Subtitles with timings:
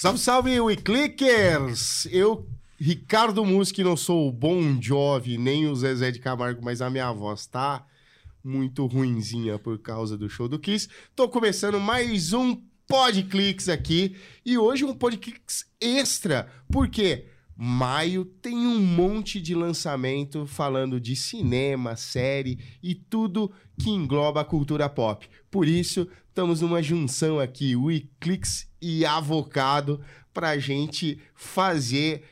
[0.00, 2.08] Salve, salve, WeClickers!
[2.10, 2.48] Eu,
[2.78, 7.12] Ricardo Muschi, não sou o Bon Jovi, nem o Zezé de Camargo, mas a minha
[7.12, 7.86] voz tá
[8.42, 10.88] muito ruinzinha por causa do show do Kiss.
[11.14, 12.58] Tô começando mais um
[12.88, 17.26] Podclicks aqui e hoje um Podclicks extra, porque
[17.62, 24.44] maio tem um monte de lançamento falando de cinema, série e tudo que engloba a
[24.46, 25.28] cultura pop.
[25.50, 30.00] Por isso, estamos numa junção aqui, o Eclix e Avocado,
[30.32, 32.24] pra gente fazer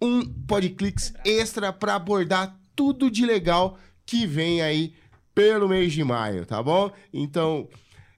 [0.00, 4.94] um Podclicks extra para abordar tudo de legal que vem aí
[5.34, 6.90] pelo mês de maio, tá bom?
[7.12, 7.68] Então,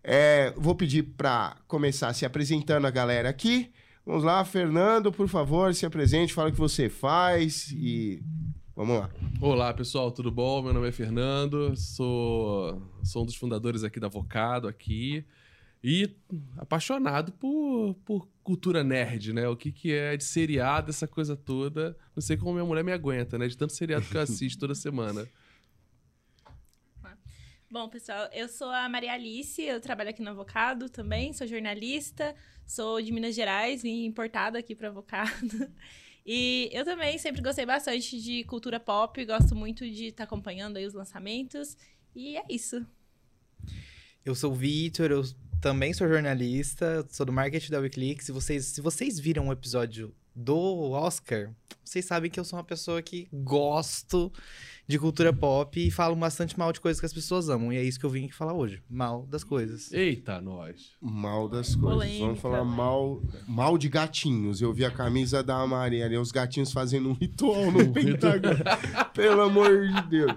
[0.04, 3.72] é, vou pedir para começar se apresentando a galera aqui.
[4.08, 8.22] Vamos lá, Fernando, por favor, se apresente, fala o que você faz e
[8.74, 9.10] vamos lá.
[9.38, 10.62] Olá, pessoal, tudo bom?
[10.62, 15.26] Meu nome é Fernando, sou, sou um dos fundadores aqui da Avocado aqui
[15.84, 16.16] e
[16.56, 19.46] apaixonado por, por cultura nerd, né?
[19.46, 21.94] O que, que é de seriado, essa coisa toda.
[22.16, 23.46] Não sei como minha mulher me aguenta, né?
[23.46, 25.28] De tanto seriado que eu assisto toda semana.
[27.70, 32.34] Bom, pessoal, eu sou a Maria Alice, eu trabalho aqui no Avocado também, sou jornalista,
[32.66, 35.30] sou de Minas Gerais, vim importada aqui para Avocado.
[36.30, 40.76] E eu também sempre gostei bastante de cultura pop, gosto muito de estar tá acompanhando
[40.76, 41.74] aí os lançamentos,
[42.14, 42.86] e é isso.
[44.22, 45.22] Eu sou o Vitor, eu
[45.58, 48.26] também sou jornalista, sou do marketing da Wikileaks.
[48.26, 51.50] Se vocês, se vocês viram um episódio do Oscar,
[51.84, 54.32] vocês sabem que eu sou uma pessoa que gosto
[54.86, 57.72] de cultura pop e falo bastante mal de coisas que as pessoas amam.
[57.72, 58.80] E é isso que eu vim aqui falar hoje.
[58.88, 59.92] Mal das coisas.
[59.92, 60.92] Eita, nós.
[61.00, 61.98] Mal das coisas.
[61.98, 64.60] Polêmica, Vamos falar mal, mal de gatinhos.
[64.60, 68.58] Eu vi a camisa da Maria ali, os gatinhos fazendo um ritual no Pentágono.
[69.12, 70.32] Pelo amor de Deus.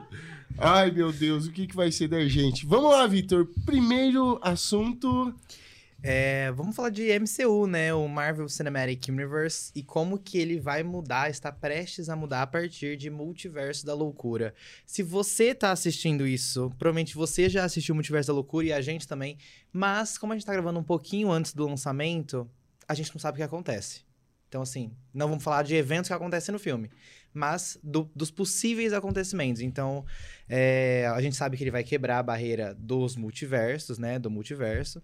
[0.58, 2.66] Ai, meu Deus, o que, que vai ser da gente?
[2.66, 3.48] Vamos lá, Vitor.
[3.66, 5.34] Primeiro assunto.
[6.04, 7.94] É, vamos falar de MCU, né?
[7.94, 12.48] O Marvel Cinematic Universe e como que ele vai mudar, está prestes a mudar a
[12.48, 14.54] partir de Multiverso da Loucura.
[14.84, 19.08] Se você tá assistindo isso, provavelmente você já assistiu Multiverso da Loucura e a gente
[19.08, 19.38] também,
[19.72, 22.50] mas como a gente tá gravando um pouquinho antes do lançamento,
[22.88, 24.02] a gente não sabe o que acontece.
[24.52, 26.90] Então, assim, não vamos falar de eventos que acontecem no filme,
[27.34, 29.62] mas do, dos possíveis acontecimentos.
[29.62, 30.04] Então,
[30.50, 34.20] é, a gente sabe que ele vai quebrar a barreira dos multiversos, né?
[34.20, 35.02] Do multiverso.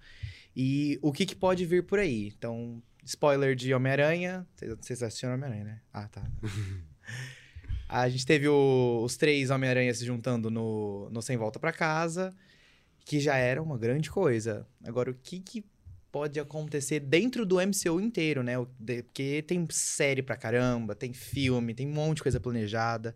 [0.60, 2.34] E o que, que pode vir por aí?
[2.36, 4.44] Então, spoiler de Homem-Aranha.
[4.82, 5.82] Vocês assistiram Homem-Aranha, né?
[5.94, 6.24] Ah, tá.
[7.88, 12.34] a gente teve o, os três Homem-Aranha se juntando no, no Sem Volta para Casa,
[13.06, 14.66] que já era uma grande coisa.
[14.84, 15.64] Agora, o que, que
[16.12, 18.54] pode acontecer dentro do MCU inteiro, né?
[19.04, 23.14] Porque tem série pra caramba, tem filme, tem um monte de coisa planejada.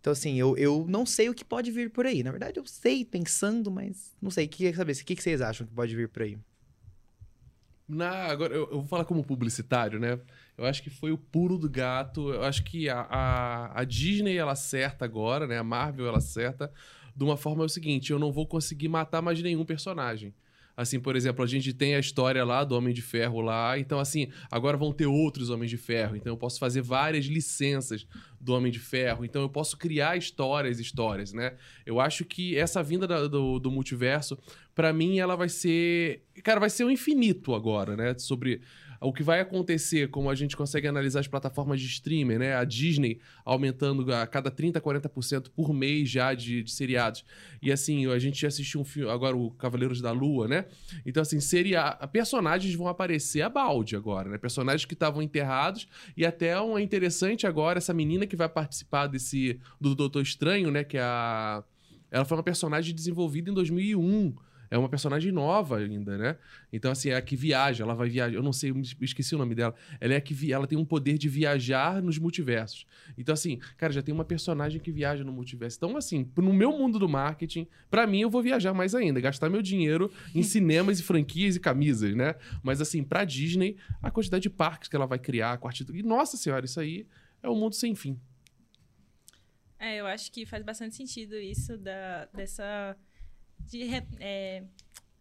[0.00, 2.24] Então, assim, eu, eu não sei o que pode vir por aí.
[2.24, 4.46] Na verdade, eu sei pensando, mas não sei.
[4.46, 4.92] O que, saber?
[4.92, 6.36] O que, que vocês acham que pode vir por aí?
[7.86, 10.18] Na, agora, eu, eu, vou falar como publicitário, né?
[10.56, 12.32] Eu acho que foi o puro do gato.
[12.32, 15.58] Eu acho que a, a, a, Disney, ela acerta agora, né?
[15.58, 16.72] A Marvel, ela acerta
[17.14, 20.34] de uma forma é o seguinte: eu não vou conseguir matar mais nenhum personagem.
[20.76, 23.78] Assim, por exemplo, a gente tem a história lá do Homem de Ferro lá.
[23.78, 26.16] Então, assim, agora vão ter outros Homens de Ferro.
[26.16, 28.06] Então, eu posso fazer várias licenças
[28.40, 29.24] do Homem de Ferro.
[29.24, 31.54] Então, eu posso criar histórias, histórias, né?
[31.86, 34.36] Eu acho que essa vinda da, do, do multiverso,
[34.74, 36.24] para mim, ela vai ser.
[36.42, 38.18] Cara, vai ser o um infinito agora, né?
[38.18, 38.60] Sobre
[39.04, 42.56] o que vai acontecer, como a gente consegue analisar as plataformas de streaming, né?
[42.56, 47.24] A Disney aumentando a cada 30%, 40% por mês já de, de, seriados.
[47.60, 50.64] E assim, a gente assistiu um filme, agora o Cavaleiros da Lua, né?
[51.04, 51.92] Então, assim, seria.
[52.12, 54.38] Personagens vão aparecer a balde agora, né?
[54.38, 55.86] Personagens que estavam enterrados.
[56.16, 59.60] E até uma interessante agora, essa menina que vai participar desse.
[59.78, 60.82] do Doutor Estranho, né?
[60.82, 61.62] Que é a.
[62.10, 64.34] Ela foi uma personagem desenvolvida em 2001
[64.74, 66.36] é uma personagem nova ainda, né?
[66.72, 68.34] Então, assim, é a que viaja, ela vai viajar.
[68.34, 69.72] Eu não sei, eu esqueci o nome dela.
[70.00, 70.52] Ela é a que vi...
[70.52, 72.84] ela tem um poder de viajar nos multiversos.
[73.16, 75.76] Então, assim, cara, já tem uma personagem que viaja no multiverso.
[75.76, 79.48] Então, assim, no meu mundo do marketing, para mim, eu vou viajar mais ainda, gastar
[79.48, 82.34] meu dinheiro em cinemas e franquias e camisas, né?
[82.60, 85.84] Mas, assim, pra Disney, a quantidade de parques que ela vai criar, a quarta...
[85.94, 87.06] E, nossa senhora, isso aí
[87.40, 88.18] é um mundo sem fim.
[89.78, 92.96] É, eu acho que faz bastante sentido isso da, dessa
[93.66, 93.88] de
[94.20, 94.62] é,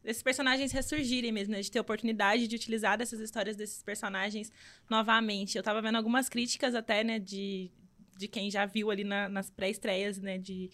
[0.04, 1.62] desses personagens ressurgirem mesmo, né?
[1.62, 4.52] De ter oportunidade de utilizar dessas histórias desses personagens
[4.90, 5.58] novamente.
[5.58, 7.72] Eu tava vendo algumas críticas até, né, de,
[8.18, 10.70] de quem já viu ali na, nas pré-estreias, né, de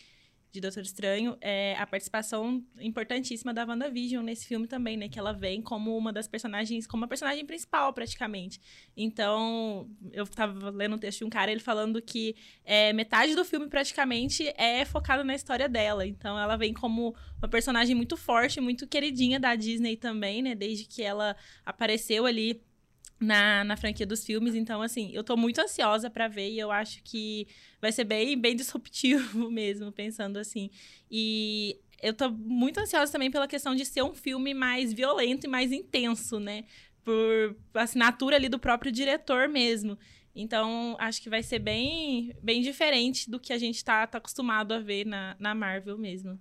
[0.52, 5.08] de Doutor Estranho, é a participação importantíssima da WandaVision nesse filme também, né?
[5.08, 8.60] Que ela vem como uma das personagens, como a personagem principal, praticamente.
[8.98, 12.36] Então, eu tava lendo um texto de um cara, ele falando que
[12.66, 16.06] é, metade do filme, praticamente, é focado na história dela.
[16.06, 20.56] Então, ela vem como uma personagem muito forte, muito queridinha da Disney também, né?
[20.56, 21.36] Desde que ela
[21.66, 22.62] apareceu ali
[23.20, 24.56] na, na franquia dos filmes.
[24.56, 27.48] Então, assim, eu tô muito ansiosa para ver e eu acho que
[27.82, 30.70] vai ser bem, bem disruptivo mesmo, pensando assim.
[31.12, 35.50] E eu tô muito ansiosa também pela questão de ser um filme mais violento e
[35.50, 36.64] mais intenso, né?
[37.04, 39.98] Por assinatura ali do próprio diretor mesmo.
[40.34, 44.74] Então, acho que vai ser bem, bem diferente do que a gente tá, tá acostumado
[44.74, 46.40] a ver na, na Marvel mesmo.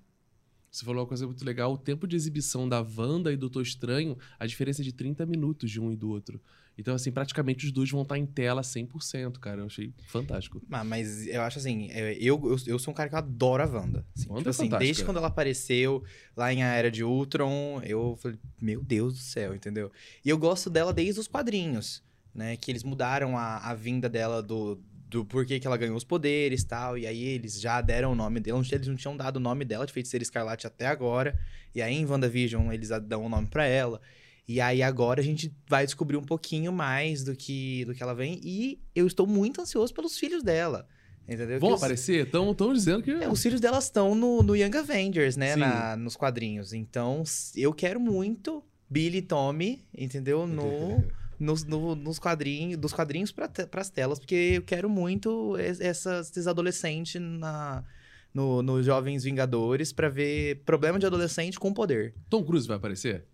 [0.71, 1.73] Você falou uma coisa muito legal.
[1.73, 5.25] O tempo de exibição da Wanda e do Doutor Estranho, a diferença é de 30
[5.27, 6.41] minutos de um e do outro.
[6.79, 9.63] Então, assim, praticamente os dois vão estar em tela 100%, cara.
[9.63, 10.63] Eu achei fantástico.
[10.71, 13.67] Ah, mas eu acho assim, é, eu, eu, eu sou um cara que adora a
[13.67, 14.07] Wanda.
[14.17, 14.79] Assim, Wanda tipo é assim, fantástica.
[14.79, 16.05] desde quando ela apareceu
[16.37, 19.91] lá em A Era de Ultron, eu falei, meu Deus do céu, entendeu?
[20.25, 22.01] E eu gosto dela desde os quadrinhos,
[22.33, 22.57] né?
[22.57, 26.63] Que eles mudaram a, a vinda dela do, do porquê que ela ganhou os poderes
[26.63, 26.97] e tal.
[26.97, 28.63] E aí eles já deram o nome dela.
[28.71, 31.37] Eles não tinham dado o nome dela de Feiticeira Escarlate até agora.
[31.75, 34.01] E aí em WandaVision eles dão o nome pra ela.
[34.49, 38.15] E aí agora a gente vai descobrir um pouquinho mais do que, do que ela
[38.15, 38.41] vem.
[38.43, 40.89] E eu estou muito ansioso pelos filhos dela.
[41.29, 41.61] Entendeu?
[41.61, 42.25] Vão Que os- aparecer?
[42.27, 43.11] Estão dizendo que.
[43.11, 45.55] é, os filhos dela estão no, no Young Avengers, né?
[45.55, 46.73] Na- nos quadrinhos.
[46.73, 47.23] Então,
[47.55, 50.47] eu quero muito Billy e Tommy, entendeu?
[50.47, 51.05] No,
[51.39, 56.47] nos, no- nos quadrinhos, dos quadrinhos para as telas, porque eu quero muito essas, esses
[56.47, 57.85] adolescentes na,
[58.33, 62.15] no, no Jovens Vingadores para ver problema de adolescente com poder.
[62.31, 63.27] Tom Cruise vai aparecer?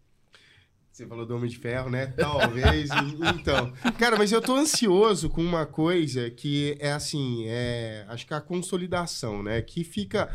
[0.94, 2.06] Você falou do Homem de Ferro, né?
[2.06, 2.88] Talvez.
[3.37, 3.73] então.
[3.99, 8.05] Cara, mas eu tô ansioso com uma coisa que é assim, é.
[8.06, 9.61] Acho que é a consolidação, né?
[9.61, 10.32] Que fica.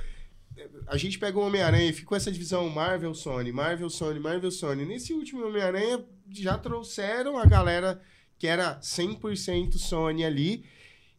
[0.86, 4.52] A gente pega o Homem-Aranha e fica com essa divisão Marvel, Sony, Marvel, Sony, Marvel,
[4.52, 4.86] Sony.
[4.86, 8.02] Nesse último Homem-Aranha já trouxeram a galera
[8.38, 10.66] que era 100% Sony ali.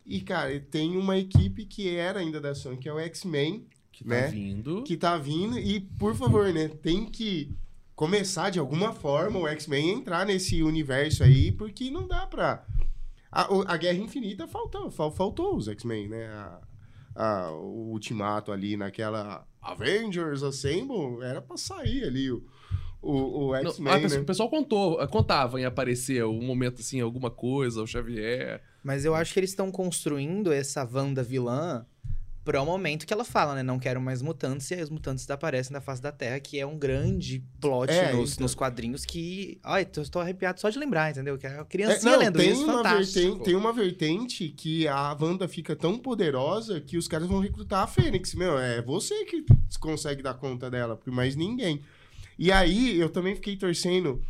[0.05, 4.05] E, cara, tem uma equipe que era ainda da Sony, que é o X-Men, Que
[4.05, 4.27] tá Né?
[4.29, 4.83] vindo.
[4.83, 7.55] que tá vindo e, por favor, né, tem que
[8.05, 12.65] começar de alguma forma o X-Men entrar nesse universo aí, porque não dá pra...
[13.31, 16.27] A, a Guerra Infinita faltou, fal- faltou os X-Men, né?
[16.29, 16.61] A-
[17.15, 22.43] a- o ultimato ali naquela Avengers Assemble, era pra sair ali o,
[23.03, 24.03] o, o Não, X-Men, a né?
[24.03, 28.63] pessoa- O pessoal contou, contava em aparecer um momento assim, alguma coisa, o Xavier.
[28.83, 31.85] Mas eu acho que eles estão construindo essa Wanda vilã
[32.51, 33.63] para o momento que ela fala, né?
[33.63, 36.67] Não quero mais mutantes, e aí os mutantes aparecem na face da Terra, que é
[36.67, 38.43] um grande plot É, nos, então.
[38.43, 39.61] nos quadrinhos que.
[39.63, 41.39] Ai, tô, tô arrepiado só de lembrar, entendeu?
[41.39, 44.89] Que é uma É, criancinha não, lendo tem isso, uma, vertente, tem uma vertente que
[44.89, 48.35] a Wanda fica tão poderosa que os caras vão recrutar a Fênix.
[48.35, 49.45] Meu, é você que
[49.79, 51.81] consegue dar conta dela, porque mais ninguém.
[52.37, 54.21] E aí, eu também fiquei torcendo,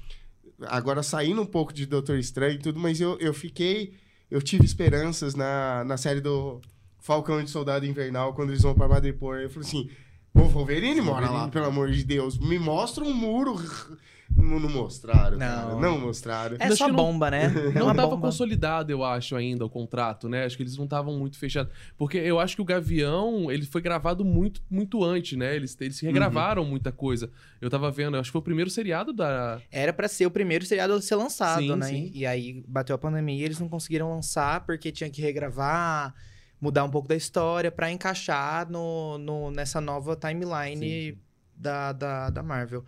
[0.66, 3.94] agora saindo um pouco de Doutor Estranho e tudo, mas eu, eu fiquei.
[4.30, 6.60] Eu tive esperanças na, na série do
[7.00, 9.38] Falcão de Soldado Invernal, quando eles vão pra Madripoor.
[9.38, 9.90] Eu falei assim.
[10.32, 12.38] O Wolverine mora lá, pelo amor de Deus.
[12.38, 13.56] Me mostra um muro.
[14.36, 15.36] Não, não mostraram.
[15.36, 15.38] Não.
[15.46, 16.56] cara, não mostraram.
[16.60, 17.46] É só não- bomba, né?
[17.74, 18.28] É Não uma estava bomba.
[18.28, 20.44] consolidado, eu acho, ainda o contrato, né?
[20.44, 21.72] Acho que eles não estavam muito fechados.
[21.98, 25.56] Porque eu acho que o Gavião, ele foi gravado muito, muito antes, né?
[25.56, 27.28] Eles, eles regravaram muita coisa.
[27.60, 29.60] Eu tava vendo, acho que foi o primeiro seriado da.
[29.70, 31.86] Era pra ser o primeiro seriado a ser lançado, Sim, né?
[31.88, 32.10] sim.
[32.14, 36.14] E aí bateu a pandemia e eles não conseguiram lançar porque tinha que regravar,
[36.60, 41.16] mudar um pouco da história pra encaixar no, no- nessa nova timeline
[41.56, 42.84] Da, da, da Marvel.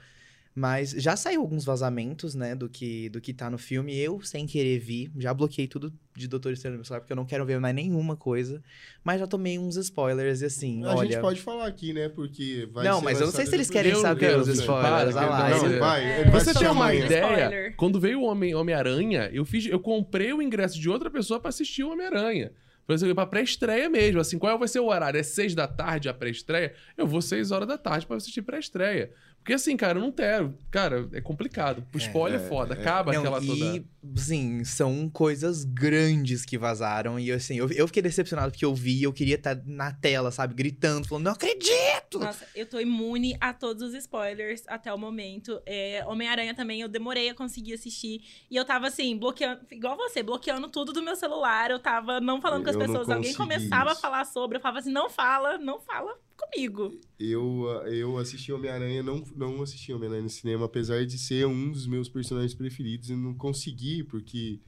[0.54, 3.96] Mas já saiu alguns vazamentos, né, do que, do que tá no filme.
[3.98, 5.10] Eu, sem querer, vi.
[5.16, 7.74] Já bloqueei tudo de Doutor Estranho no meu celular, porque eu não quero ver mais
[7.74, 8.62] nenhuma coisa.
[9.02, 11.10] Mas já tomei uns spoilers e assim, A olha...
[11.12, 12.10] gente pode falar aqui, né?
[12.10, 15.14] Porque vai Não, ser mas eu não sei se eles querem saber Deus, os spoilers.
[15.14, 17.22] para, lá, não, ele- vai, É, ele Você tem uma ideia?
[17.24, 17.76] Spoiler.
[17.76, 21.48] Quando veio o Homem- Homem-Aranha, eu fiz, eu comprei o ingresso de outra pessoa pra
[21.48, 22.52] assistir o Homem-Aranha.
[22.86, 24.20] Pra pré-estreia mesmo.
[24.20, 25.18] Assim, qual vai ser o horário?
[25.18, 26.74] É seis da tarde a pré-estreia?
[26.96, 29.12] Eu vou seis horas da tarde pra assistir pré-estreia.
[29.42, 30.56] Porque assim, cara, eu não quero.
[30.70, 31.84] Cara, é complicado.
[31.92, 32.74] O spoiler é, é, foda.
[32.76, 32.78] é.
[32.78, 33.52] Acaba Não, aquela toda.
[33.52, 33.84] e,
[34.16, 37.18] sim, são coisas grandes que vazaram.
[37.18, 40.54] E assim, eu, eu fiquei decepcionado porque eu vi, eu queria estar na tela, sabe,
[40.54, 42.20] gritando, falando, não acredito!
[42.20, 45.60] Nossa, eu tô imune a todos os spoilers até o momento.
[45.66, 48.22] É, Homem-Aranha também, eu demorei a conseguir assistir.
[48.48, 51.68] E eu tava assim, bloqueando, igual você, bloqueando tudo do meu celular.
[51.72, 53.10] Eu tava não falando com as pessoas.
[53.10, 54.00] Alguém começava a isso.
[54.00, 56.16] falar sobre, eu falava assim, não fala, não fala
[56.50, 57.00] comigo.
[57.18, 61.86] Eu, eu assisti Homem-Aranha, não, não assisti Homem-Aranha no cinema, apesar de ser um dos
[61.86, 64.60] meus personagens preferidos, eu não consegui, porque.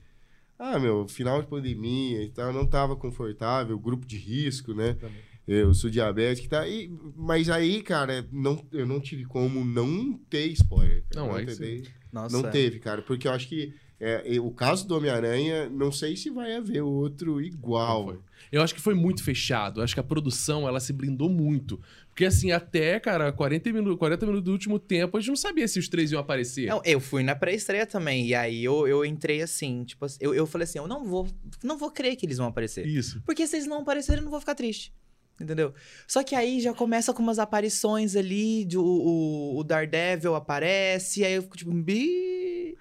[0.58, 4.94] Ah, meu, final de pandemia e tal, não tava confortável, grupo de risco, né?
[4.94, 5.18] Também.
[5.46, 6.66] Eu sou diabético e tal.
[6.66, 11.04] E, mas aí, cara, não, eu não tive como não ter spoiler.
[11.10, 11.26] cara.
[11.26, 11.82] Não, sim.
[12.10, 15.92] Nossa, Não teve, cara, porque eu acho que É, e o caso do Homem-Aranha, não
[15.92, 18.18] sei se vai haver outro igual.
[18.50, 19.80] Eu acho que foi muito fechado.
[19.80, 21.80] Eu acho que a produção, ela se blindou muito.
[22.08, 25.66] Porque, assim, até, cara, 40 minutos, 40 minutos do último tempo, a gente não sabia
[25.66, 26.68] se os três iam aparecer.
[26.68, 30.46] Não, eu fui na pré-estreia também, e aí eu, eu entrei assim, tipo, eu, eu
[30.46, 31.26] falei assim, eu não vou,
[31.62, 32.86] não vou crer que eles vão aparecer.
[32.86, 33.20] Isso.
[33.26, 34.92] Porque se eles não aparecerem, eu não vou ficar triste.
[35.40, 35.74] Entendeu?
[36.06, 41.20] Só que aí já começa com umas aparições ali, de, o, o, o Daredevil aparece,
[41.20, 42.76] e aí eu fico tipo, bi.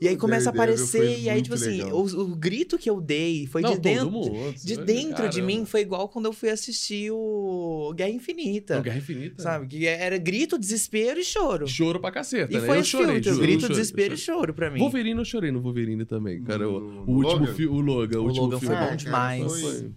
[0.00, 3.00] E aí O começa a aparecer, e aí, tipo assim, o, o grito que eu
[3.00, 4.10] dei foi Não, de dentro.
[4.10, 4.54] mundo.
[4.62, 5.46] De dentro de Caramba.
[5.46, 8.74] mim foi igual quando eu fui assistir o Guerra Infinita.
[8.76, 9.42] Não, Guerra Infinita.
[9.42, 9.66] Sabe?
[9.66, 11.66] Que era grito, desespero e choro.
[11.66, 12.66] Choro pra caceta, E né?
[12.66, 13.06] foi eu chorei.
[13.14, 14.80] filtro, juro, grito, eu chorei, desespero eu e choro pra mim.
[14.80, 16.68] Wolverine eu chorei no Wolverine também, cara.
[16.68, 18.74] O, o último filme, o Logan, o, O último Logan filme.
[18.74, 19.60] foi bom cara, demais.
[19.60, 19.90] Foi,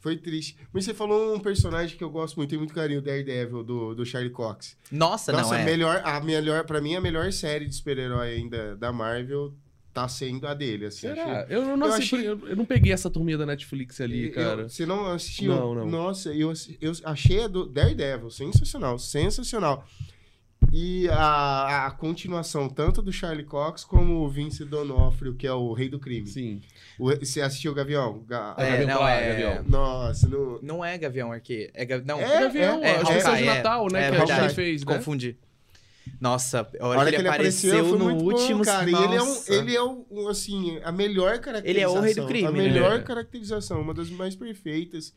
[0.00, 0.56] foi triste.
[0.72, 3.94] Mas você falou um personagem que eu gosto muito, tenho muito carinho, o Daredevil, do,
[3.94, 4.76] do Charlie Cox.
[4.90, 5.64] Nossa, Nossa, não é.
[5.64, 9.54] melhor, a melhor, pra mim, a melhor série de super-herói ainda da Marvel
[9.92, 11.00] tá sendo a dele, assim.
[11.00, 11.42] Será?
[11.42, 14.32] achei- Eu não, eu assisti- achei- eu, não peguei essa turminha da Netflix ali, Eu-
[14.32, 14.68] cara.
[14.68, 15.52] você não assistiu?
[15.54, 15.86] Não, não.
[15.86, 19.86] Nossa, eu, eu achei a do Daredevil sensacional, sensacional.
[20.72, 25.72] E a, a continuação, tanto do Charlie Cox como o Vince D'Onofrio, que é o
[25.72, 26.26] rei do crime.
[26.28, 26.60] Sim.
[26.98, 28.22] O- você assistiu o Gavião?
[28.26, 29.64] Ga- É, Gavião não, Claro, é- Gavião.
[29.68, 30.60] Nossa, no...
[30.62, 31.72] Não é Gavião Arqueiro.
[31.74, 32.00] É.
[32.02, 34.00] Não, É, Gavião, é, a é, especial de Natal, né?
[34.06, 34.42] é que a verdade.
[34.42, 34.96] gente fez, né?
[34.96, 35.36] Confundi.
[36.20, 38.64] Nossa, a A hora, que ele apareceu, foi no muito bom, último...
[38.64, 38.88] cara.
[38.90, 41.70] E ele é, um, ele é um, assim, a melhor caracterização.
[41.70, 42.58] Ele é o rei do crime, A né?
[42.62, 43.02] melhor É.
[43.02, 45.14] caracterização, uma das mais perfeitas.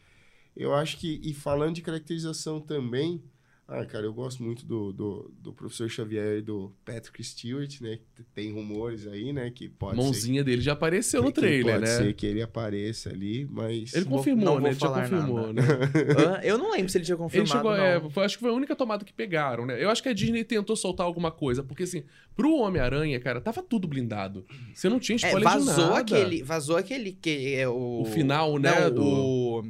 [0.56, 3.22] Eu acho que, e falando de caracterização também,
[3.68, 7.98] ah, cara, eu gosto muito do, do, do professor Xavier e do Patrick Stewart, né?
[8.36, 9.50] Tem rumores aí, né?
[9.52, 11.26] Que pode Mãozinha dele já apareceu ser.
[11.28, 11.98] no que trailer, pode né?
[11.98, 13.94] ser que ele apareça ali, mas.
[13.94, 14.70] Ele confirmou, não né?
[14.72, 15.54] Ele já confirmou, nada.
[15.54, 16.42] né?
[16.44, 17.84] Eu não lembro se ele tinha Ele confirmado, chegou, não.
[17.84, 19.82] é, foi- acho que foi a única tomada que pegaram, né?
[19.84, 22.04] Eu acho que a Disney tentou soltar alguma coisa, porque assim,
[22.36, 24.46] pro Homem-Aranha, cara, tava tudo blindado.
[24.74, 26.00] Você não tinha É, spoiler de vazou nada.
[26.00, 29.64] aquele, vazou aquele que é o O final, né, Não, do- o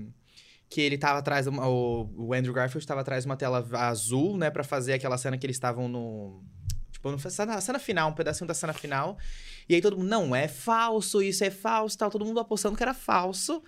[0.74, 4.50] que ele tava atrás, uma- o, Andrew Garfield tava atrás de uma tela azul, né,
[4.50, 6.44] Pra fazer aquela cena que eles estavam no
[6.92, 9.18] tipo, no cena, cena final, um pedacinho da cena final.
[9.70, 12.82] E aí todo mundo, não, é falso, isso é falso, tal, todo mundo apostando que
[12.84, 13.62] era falso.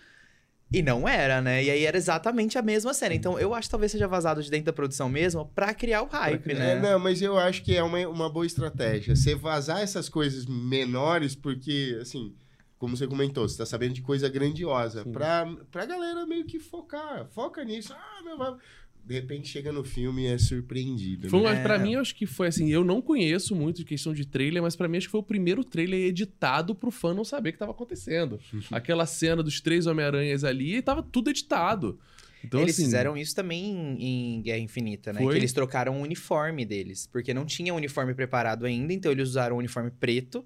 [0.74, 1.64] E não era, né?
[1.64, 3.14] E aí era exatamente a mesma cena.
[3.14, 6.08] Então eu acho que talvez seja vazado de dentro da produção mesmo pra criar o
[6.08, 6.72] hype, criar- né?
[6.72, 9.16] É, não, mas eu acho que é uma, uma boa estratégia.
[9.16, 12.34] Você vazar essas coisas menores, porque, assim,
[12.78, 15.04] como você comentou, você tá sabendo de coisa grandiosa.
[15.04, 15.12] Sim.
[15.12, 17.28] Pra, pra galera meio que focar.
[17.32, 17.94] Foca nisso.
[17.94, 18.56] Ah, meu, vai-
[19.04, 21.30] De repente chega no filme e é surpreendido.
[21.30, 21.60] Foi, né?
[21.60, 21.64] É.
[21.64, 24.62] Pra mim, eu acho que foi assim, eu não conheço muito de questão de trailer,
[24.64, 27.54] mas pra mim acho que foi o primeiro trailer editado pro fã não saber o
[27.54, 28.40] que tava acontecendo.
[28.72, 32.00] Aquela cena dos três Homem-Aranhas ali, tava tudo editado.
[32.44, 33.64] Então, eles assim, fizeram isso também
[34.00, 35.20] em, em Guerra Infinita, né?
[35.22, 35.34] Foi?
[35.34, 37.08] Que eles trocaram o uniforme deles.
[37.12, 40.46] Porque não tinha o uniforme preparado ainda, então eles usaram o uniforme preto.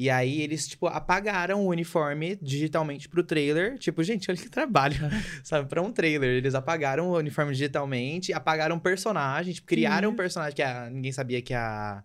[0.00, 3.76] E aí eles, tipo, apagaram o uniforme digitalmente pro trailer.
[3.78, 4.96] Tipo, gente, olha que trabalho,
[5.44, 5.68] sabe?
[5.68, 6.30] Pra um trailer.
[6.38, 11.12] Eles apagaram o uniforme digitalmente, apagaram o personagem, tipo, criaram um personagem que a- ninguém
[11.12, 12.02] sabia que a.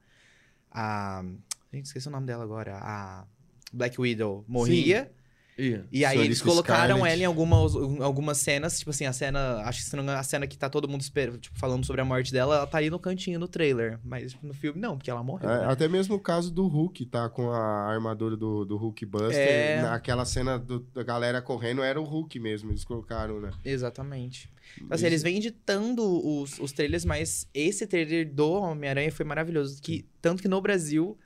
[0.71, 1.23] A.
[1.73, 2.77] Gente, esqueci o nome dela agora.
[2.81, 3.25] A
[3.71, 5.09] Black Widow morria.
[5.57, 7.13] Ih, E aí Sonic eles colocaram Scarlet.
[7.13, 10.69] ela em algumas, algumas cenas, tipo assim, a cena, acho que a cena que tá
[10.69, 13.47] todo mundo esper- tipo, falando sobre a morte dela, ela tá aí no cantinho no
[13.47, 15.49] trailer, mas tipo, no filme não, porque ela morreu.
[15.49, 15.71] É, né?
[15.71, 17.29] até mesmo o caso do Hulk, tá?
[17.29, 19.37] Com a armadura do, do Hulk Buster.
[19.39, 19.79] É.
[19.87, 23.51] Aquela cena do- da galera correndo era o Hulk mesmo, eles colocaram, né?
[23.63, 24.49] Exatamente.
[24.75, 26.03] Então, assim, eles vêm editando
[26.41, 31.17] os, os trailers, mas esse trailer do Homem-Aranha foi maravilhoso, que tanto que no Brasil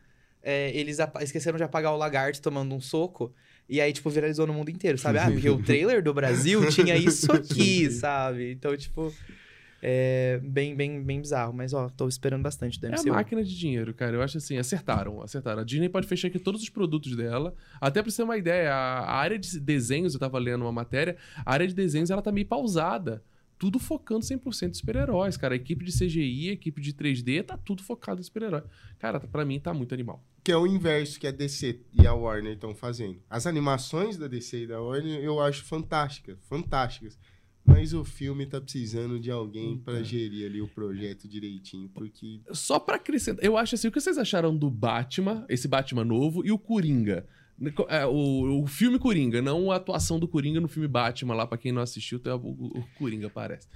[0.44, 3.34] é, eles esqueceram de apagar o lagarto tomando um soco.
[3.70, 5.20] E aí, tipo, viralizou no mundo inteiro, sabe?
[5.20, 8.52] Ah, porque o trailer do Brasil tinha isso aqui, sabe?
[8.52, 9.14] Então, tipo,
[9.82, 11.54] é bem, bem, bem bizarro.
[11.54, 13.10] Mas, ó, tô esperando bastante do É a MCU.
[13.14, 14.16] máquina de dinheiro, cara.
[14.16, 15.62] Eu acho assim, acertaram, acertaram.
[15.62, 17.54] A Disney pode fechar aqui todos os produtos dela.
[17.80, 20.72] Até pra você ter uma ideia, a, a área de desenhos, eu tava lendo uma
[20.72, 23.24] matéria, a área de desenhos, ela tá meio pausada.
[23.58, 25.54] Tudo focando 100% em super-heróis, cara.
[25.54, 28.64] A equipe de CGI, a equipe de 3D, tá tudo focado em super-herói.
[28.98, 30.24] Cara, pra mim tá muito animal.
[30.50, 33.22] Que é o inverso que a DC e a Warner estão fazendo.
[33.30, 37.20] As animações da DC e da Warner eu acho fantásticas, fantásticas.
[37.64, 42.80] Mas o filme tá precisando de alguém pra gerir ali o projeto direitinho, porque Só
[42.80, 46.52] pra acrescentar, eu acho assim, o que vocês acharam do Batman, esse Batman novo, e
[46.52, 47.28] o Coringa?
[47.90, 51.58] É, o, o filme Coringa, não a atuação do Coringa no filme Batman lá, pra
[51.58, 53.68] quem não assistiu, tá, o, o Coringa aparece.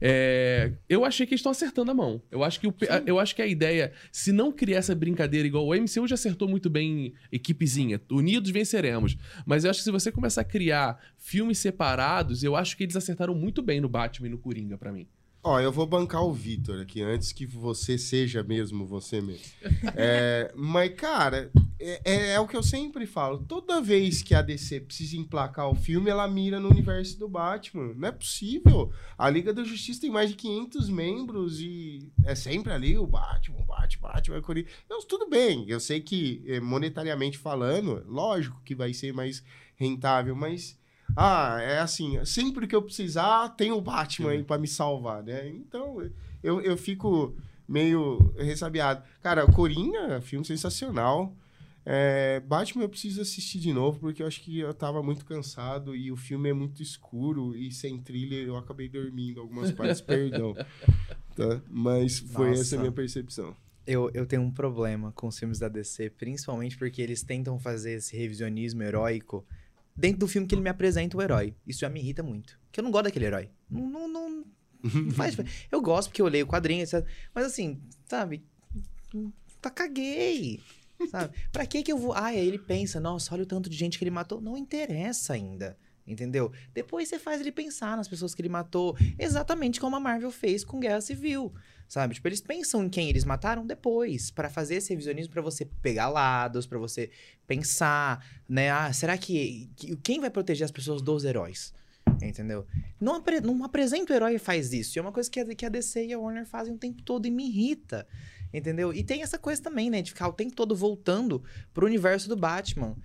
[0.00, 2.22] É, eu achei que eles estão acertando a mão.
[2.30, 5.46] Eu acho, que o, a- eu acho que a ideia, se não criar essa brincadeira
[5.46, 9.16] igual o MCU já acertou muito bem equipezinha, unidos venceremos.
[9.44, 12.96] Mas eu acho que se você começar a criar filmes separados, eu acho que eles
[12.96, 15.06] acertaram muito bem no Batman e no Coringa pra mim.
[15.44, 19.42] Ó, eu vou bancar o Vitor aqui, antes que você seja mesmo você mesmo.
[19.96, 21.50] É, mas, cara,
[21.82, 23.38] é, é- é o que eu sempre falo.
[23.38, 27.92] Toda vez que a DC precisa emplacar o filme, ela mira no universo do Batman.
[27.94, 28.92] Não é possível.
[29.18, 33.58] A Liga da Justiça tem mais de 500 membros e é sempre ali o Batman,
[33.58, 34.68] o Batman, o Batman, o Coringa.
[34.86, 39.42] Então, tudo bem, eu sei que, eh, monetariamente falando, lógico que vai ser mais
[39.76, 40.80] rentável, mas...
[41.14, 45.46] Ah, é assim, sempre que eu precisar, tem o Batman aí pra me salvar, né?
[45.48, 46.10] Então,
[46.42, 47.36] eu, eu fico
[47.68, 49.02] meio ressabiado.
[49.20, 51.36] Cara, Coringa, filme sensacional.
[51.84, 55.96] É, Batman eu preciso assistir de novo, porque eu acho que eu tava muito cansado
[55.96, 60.54] e o filme é muito escuro e sem trilha eu acabei dormindo algumas partes, perdão.
[61.34, 61.60] Tá?
[61.68, 62.60] Mas foi Nossa.
[62.60, 63.56] essa a minha percepção.
[63.84, 67.94] Eu, eu tenho um problema com os filmes da DC, principalmente porque eles tentam fazer
[67.94, 69.44] esse revisionismo heróico
[69.96, 71.56] dentro do filme que ele me apresenta o herói.
[71.66, 72.58] Isso já me irrita muito.
[72.66, 73.50] Porque eu não gosto daquele herói.
[73.68, 74.44] Não, não, não,
[74.84, 75.36] não faz.
[75.70, 77.04] Eu gosto porque eu leio o quadrinho, etc.
[77.34, 78.44] Mas assim, sabe?
[79.60, 80.60] Tá caguei.
[81.10, 81.34] Sabe?
[81.52, 82.12] Pra que que eu vou.
[82.14, 84.40] Ah, ele pensa, nossa, olha o tanto de gente que ele matou.
[84.40, 85.76] Não interessa ainda.
[86.04, 86.50] Entendeu?
[86.74, 90.64] Depois você faz ele pensar nas pessoas que ele matou, exatamente como a Marvel fez
[90.64, 91.54] com Guerra Civil.
[91.86, 92.14] Sabe?
[92.14, 96.08] Tipo, eles pensam em quem eles mataram depois, pra fazer esse revisionismo pra você pegar
[96.08, 97.08] lados, pra você
[97.46, 98.70] pensar, né?
[98.70, 101.72] Ah, será que, que- quem vai proteger as pessoas dos heróis?
[102.20, 102.66] Entendeu?
[103.00, 104.96] Não, apre, não apresenta o herói e faz isso.
[104.96, 107.02] E é uma coisa que a, que a DC e a Warner fazem o tempo
[107.02, 108.06] todo e me irrita.
[108.52, 108.92] Entendeu?
[108.92, 110.02] E tem essa coisa também, né?
[110.02, 111.42] De ficar o tempo todo voltando
[111.72, 112.96] pro universo do Batman.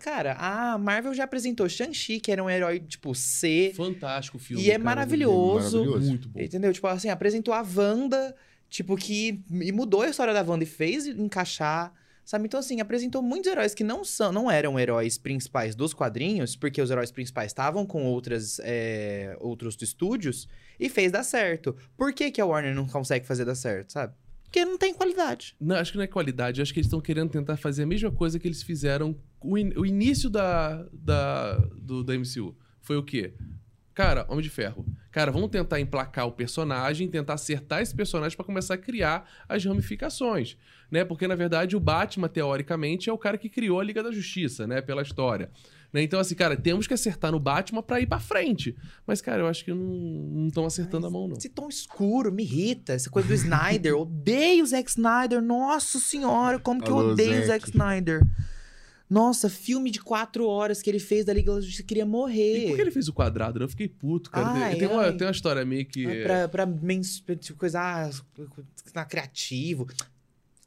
[0.00, 3.72] Cara, a Marvel já apresentou Shang-Chi, que era um herói, tipo, C.
[3.76, 4.62] Fantástico o filme.
[4.62, 4.84] E é cara.
[4.84, 5.78] maravilhoso.
[5.78, 6.08] Maravilhoso.
[6.08, 6.40] Muito bom.
[6.40, 6.72] Entendeu?
[6.72, 8.34] Tipo assim, apresentou a Wanda,
[8.68, 9.44] tipo, que.
[9.50, 11.92] E mudou a história da Wanda e fez encaixar.
[12.24, 12.46] Sabe?
[12.46, 16.82] Então, assim, apresentou muitos heróis que não são, não eram heróis principais dos quadrinhos, porque
[16.82, 20.48] os heróis principais estavam com outras, é, outros estúdios,
[20.80, 21.76] e fez dar certo.
[21.96, 24.12] Por que, que a Warner não consegue fazer dar certo, sabe?
[24.56, 25.54] Porque não tem qualidade.
[25.60, 26.62] Não, acho que não é qualidade.
[26.62, 29.14] Acho que eles estão querendo tentar fazer a mesma coisa que eles fizeram.
[29.38, 33.34] O, in- o início da, da, do, da MCU foi o quê?
[33.92, 34.86] Cara, Homem de Ferro.
[35.10, 39.62] Cara, vamos tentar emplacar o personagem, tentar acertar esse personagem pra começar a criar as
[39.64, 40.56] ramificações,
[40.90, 41.04] né?
[41.04, 44.66] Porque na verdade o Batman teoricamente é o cara que criou a Liga da Justiça,
[44.66, 45.50] né, pela história.
[45.92, 46.02] Né?
[46.02, 48.76] Então assim, cara, temos que acertar no Batman pra ir pra frente.
[49.06, 51.36] Mas cara, eu acho que não estão acertando a mão não.
[51.36, 52.92] Esse tom escuro me irrita.
[52.92, 53.96] Essa coisa do Snyder.
[53.96, 55.40] Odeio o Zack Snyder.
[55.42, 57.46] Nossa senhora, como que eu Alô, odeio o Zack.
[57.46, 58.22] Zack Snyder.
[59.08, 62.66] Nossa, filme de quatro horas que ele fez da Liga da Justiça queria E morrer.
[62.66, 63.58] por que ele fez o quadrado?
[63.60, 63.64] né?
[63.64, 64.48] Eu fiquei puto, cara.
[64.48, 65.12] Ai, tem, uma, ai.
[65.16, 66.04] tem uma história meio que.
[66.24, 68.10] Ah, Pra, pra tipo, coisa ah,
[68.94, 69.86] na criativo.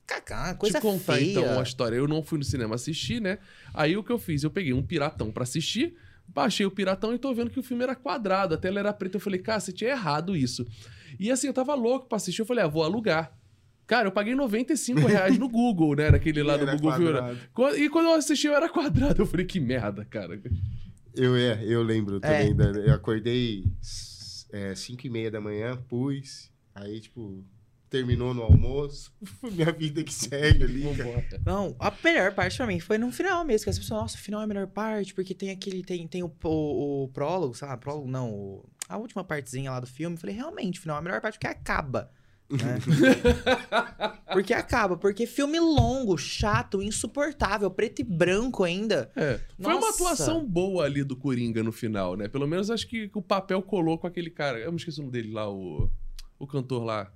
[0.09, 1.31] Cacá, coisa Te contar feia.
[1.31, 1.95] então uma história.
[1.95, 3.37] Eu não fui no cinema assistir, né?
[3.73, 4.43] Aí o que eu fiz?
[4.43, 5.95] Eu peguei um piratão pra assistir,
[6.27, 9.17] baixei o piratão e tô vendo que o filme era quadrado, a tela era preta.
[9.17, 10.65] Eu falei, cara, você tinha errado isso.
[11.19, 12.41] E assim, eu tava louco pra assistir.
[12.41, 13.37] Eu falei, ah, vou alugar.
[13.85, 16.11] Cara, eu paguei 95 reais no Google, né?
[16.11, 17.83] Naquele lá do Era Google Filme.
[17.83, 19.19] E quando eu assisti, eu era quadrado.
[19.21, 20.39] Eu falei, que merda, cara.
[21.15, 22.19] Eu, é, eu lembro É.
[22.19, 22.55] também.
[22.55, 23.63] da- eu acordei
[24.75, 26.51] 5 e meia da manhã, pus.
[26.75, 27.43] Aí, tipo,
[27.89, 29.11] terminou no almoço.
[29.51, 30.83] Minha vida que segue ali.
[31.45, 33.63] Não, a melhor parte pra mim foi no final mesmo.
[33.65, 35.83] Que as pessoas, nossa, o final é a melhor parte, porque tem aquele.
[35.83, 37.81] Tem, tem o, o, o prólogo, sabe?
[37.81, 40.15] Prólogo não, o- a última partezinha lá do filme.
[40.15, 42.11] Eu falei, realmente, o final é a melhor parte porque acaba.
[42.49, 42.79] né?
[44.33, 49.11] porque acaba, porque filme longo, chato, insuportável, preto e branco ainda.
[49.15, 49.39] É.
[49.59, 52.27] Foi uma atuação boa ali do Coringa no final, né?
[52.27, 54.57] Pelo menos acho que o papel colou com aquele cara.
[54.59, 55.89] Eu me esqueci o nome dele lá, o,
[56.39, 57.11] o cantor lá.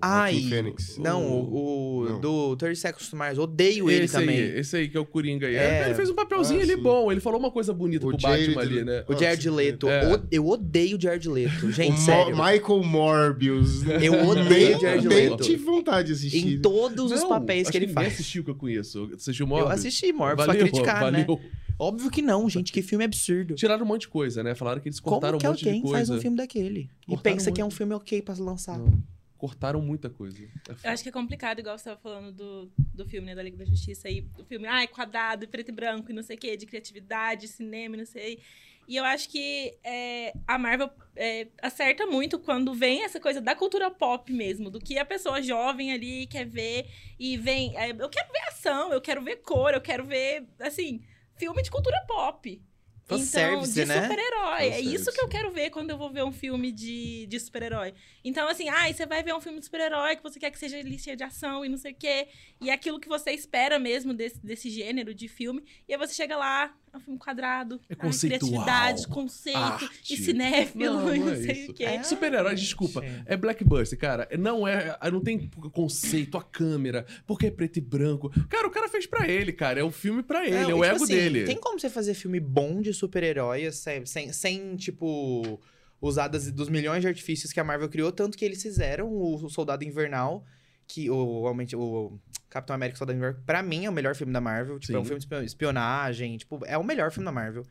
[0.00, 0.96] Ai, Phoenix.
[0.98, 2.20] não, o, o Não.
[2.20, 4.38] do 30 Seconds to Mars, odeio ele esse também.
[4.38, 5.56] Aí, esse aí que é o Coringa aí.
[5.56, 5.86] É.
[5.86, 6.82] Ele fez um papelzinho Ah, ali sim.
[6.82, 7.10] bom.
[7.10, 9.04] Ele falou uma coisa bonita O pro Jared- Batman ali, né?
[9.08, 10.14] O Jared Leto, É.
[10.16, 12.36] o- eu odeio o Jared Leto, gente, o Mo- sério.
[12.36, 13.82] Michael Morbius.
[14.02, 15.42] Eu odeio o Jared Nem Leto.
[15.44, 16.54] tive vontade de assistir.
[16.54, 18.14] Em todos os Não, papéis acho que ele faz.
[18.14, 19.06] assistiu que eu conheço.
[19.08, 19.70] Você assistiu Eu Morbius?
[19.72, 21.24] assisti Morbius valeu, pra criticar, né?
[21.24, 21.40] valeu.
[21.80, 22.72] Óbvio que não, gente.
[22.72, 23.54] Que filme absurdo.
[23.54, 24.54] Tiraram um monte de coisa, né?
[24.54, 26.18] Falaram que eles cortaram Como que um monte alguém de faz coisa.
[26.18, 26.80] um filme daquele?
[26.80, 28.76] E Cortaram pensa que é um filme ok pra lançar.
[28.78, 28.92] Não,
[29.38, 30.44] cortaram muita coisa.
[30.68, 33.42] É Eu acho que é complicado, igual você estava falando do, do filme, né, da
[33.42, 34.28] Liga da Justiça aí.
[34.36, 37.94] O filme, ai, quadrado, preto e branco e não sei o quê, de criatividade, cinema
[37.94, 38.40] e não sei.
[38.88, 43.54] E eu acho que é, a Marvel é, acerta muito quando vem essa coisa da
[43.54, 47.76] cultura pop mesmo, do que a pessoa jovem ali quer ver e vem.
[47.76, 51.02] é, eu quero ver ação, eu quero ver cor, eu quero ver, assim,
[51.36, 52.60] filme de cultura pop.
[53.08, 54.02] Então, Fanservice, de né?
[54.02, 54.68] super-herói.
[54.68, 57.94] É isso que eu quero ver quando eu vou ver um filme de, de super-herói.
[58.22, 60.80] Então, assim, ah, você vai ver um filme de super-herói que você quer que seja
[60.82, 62.28] lista de ação e não sei o quê.
[62.60, 65.64] E é aquilo que você espera mesmo desse, desse gênero de filme.
[65.88, 67.80] E aí você chega lá, é um filme quadrado.
[67.88, 70.14] É conceitual, criatividade, conceito, arte.
[70.14, 71.70] e cinéfilo, Não, e não não é sei isso.
[71.70, 71.84] o quê.
[71.84, 72.02] É.
[72.02, 73.02] Super-herói, desculpa.
[73.26, 74.28] É Blackbuster, cara.
[74.38, 74.96] Não é.
[75.12, 78.30] Não tem conceito, a câmera, porque é preto e branco.
[78.48, 79.80] Cara, o cara fez pra ele, cara.
[79.80, 81.44] É o filme pra ele, Não, é o tipo ego assim, dele.
[81.44, 85.60] Tem como você fazer filme bom de super-herói sem, sem, sem, tipo,
[86.00, 89.48] usar das- dos milhões de artifícios que a Marvel criou, tanto que eles fizeram o
[89.48, 90.44] Soldado Invernal,
[90.88, 94.40] que o, realmente, o Capitão América Soldado Invernal, pra mim é o melhor filme da
[94.40, 94.78] Marvel.
[94.80, 95.08] Tipo, é um Sim.
[95.08, 97.64] filme de espio- espionagem, tipo, é o melhor filme da Marvel.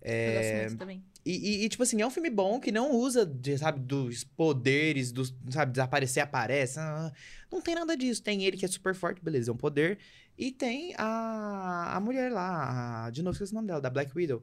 [0.00, 1.04] Eu gosto muito também.
[1.26, 4.22] E, e- e, tipo assim, é um filme bom que não usa, de, sabe, dos
[4.22, 6.78] poderes, dos, sabe, desaparecer, aparece.
[6.78, 7.10] ah,
[7.50, 8.22] Não tem nada disso.
[8.22, 9.98] Tem ele que é super forte, beleza, é um poder.
[10.38, 14.12] E tem a, a mulher lá, a, de novo, esqueci o nome dela, da Black
[14.14, 14.42] Widow.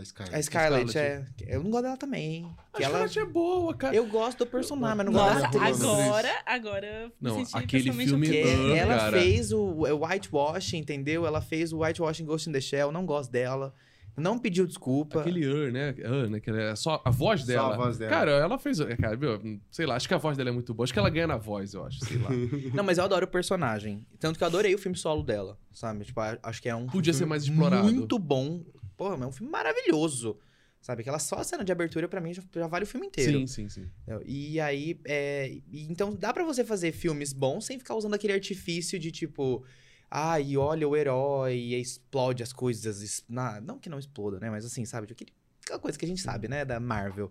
[0.00, 0.36] A Scarlet.
[0.36, 1.44] A Scarlet, Scarlet.
[1.46, 1.54] é.
[1.56, 2.46] Eu não gosto dela também, hein?
[2.74, 3.94] A ela, Scarlet é boa, cara.
[3.96, 5.80] eu gosto do personagem, mas não gosto Nossa, atriz.
[5.82, 8.28] agora, agora Não, senti aquele filme-.
[8.42, 9.18] Ah, ela cara.
[9.20, 11.26] fez o, o whitewashing, entendeu?
[11.26, 13.74] Ela fez o whitewashing Ghost in the Shell, não gosto dela.
[14.16, 15.20] Não pediu desculpa.
[15.20, 15.94] Aquele Ur, né?
[16.04, 16.40] Ur, né?
[16.40, 17.74] Que é só a voz Só dela.
[17.74, 18.10] a voz dela.
[18.10, 18.78] Cara, ela fez.
[19.00, 20.82] Cara, meu, sei lá, acho que a voz dela é muito boa.
[20.82, 22.28] Acho que ela ganha na voz, eu acho, sei lá.
[22.74, 24.04] Não, mas eu adoro o personagem.
[24.18, 26.04] Tanto que eu adorei o filme solo dela, sabe?
[26.04, 26.88] Tipo, acho que é um.
[26.88, 27.84] Podia ser mais explorado.
[27.84, 28.64] Muito bom.
[28.98, 30.38] Porra, é um filme maravilhoso.
[30.80, 31.00] Sabe?
[31.00, 33.40] Aquela só cena de abertura, pra mim, já, já vale o filme inteiro.
[33.40, 33.90] sim, sim, sim.
[34.02, 34.22] Entendeu?
[34.26, 38.32] E aí, é, e então dá pra você fazer filmes bons sem ficar usando aquele
[38.32, 39.64] artifício de tipo,
[40.10, 43.24] ai, olha o herói e explode as coisas.
[43.28, 44.50] na- não que não exploda, né?
[44.50, 45.10] Mas assim, sabe?
[45.10, 45.32] Aquele,
[45.64, 46.64] aquela coisa que a gente sabe, né?
[46.64, 47.30] Da Marvel.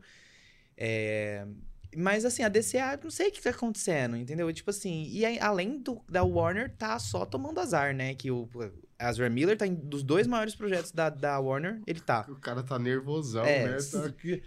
[0.75, 1.45] É,
[1.95, 4.51] mas assim, a DC, ah, não sei o que tá acontecendo, entendeu?
[4.53, 8.13] Tipo assim, e aí, além do, da Warner, tá só tomando azar, né?
[8.13, 8.47] Que o
[8.99, 12.25] Ezra Miller tá em dos dois maiores projetos da, da Warner, ele tá.
[12.29, 13.77] O cara tá nervosão, É, né?
[13.77, 13.99] Tá...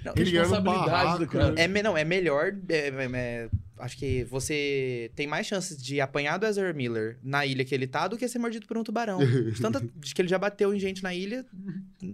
[0.04, 1.54] Não, Responsabilidade barraco, do cara.
[1.56, 2.54] É, não, é melhor.
[2.68, 7.46] é, é, é, acho que você tem mais chances de apanhar do Ezra Miller na
[7.46, 9.18] ilha que ele tá do que ser mordido por um tubarão.
[9.18, 11.44] De Tanto de que ele já bateu em gente na ilha.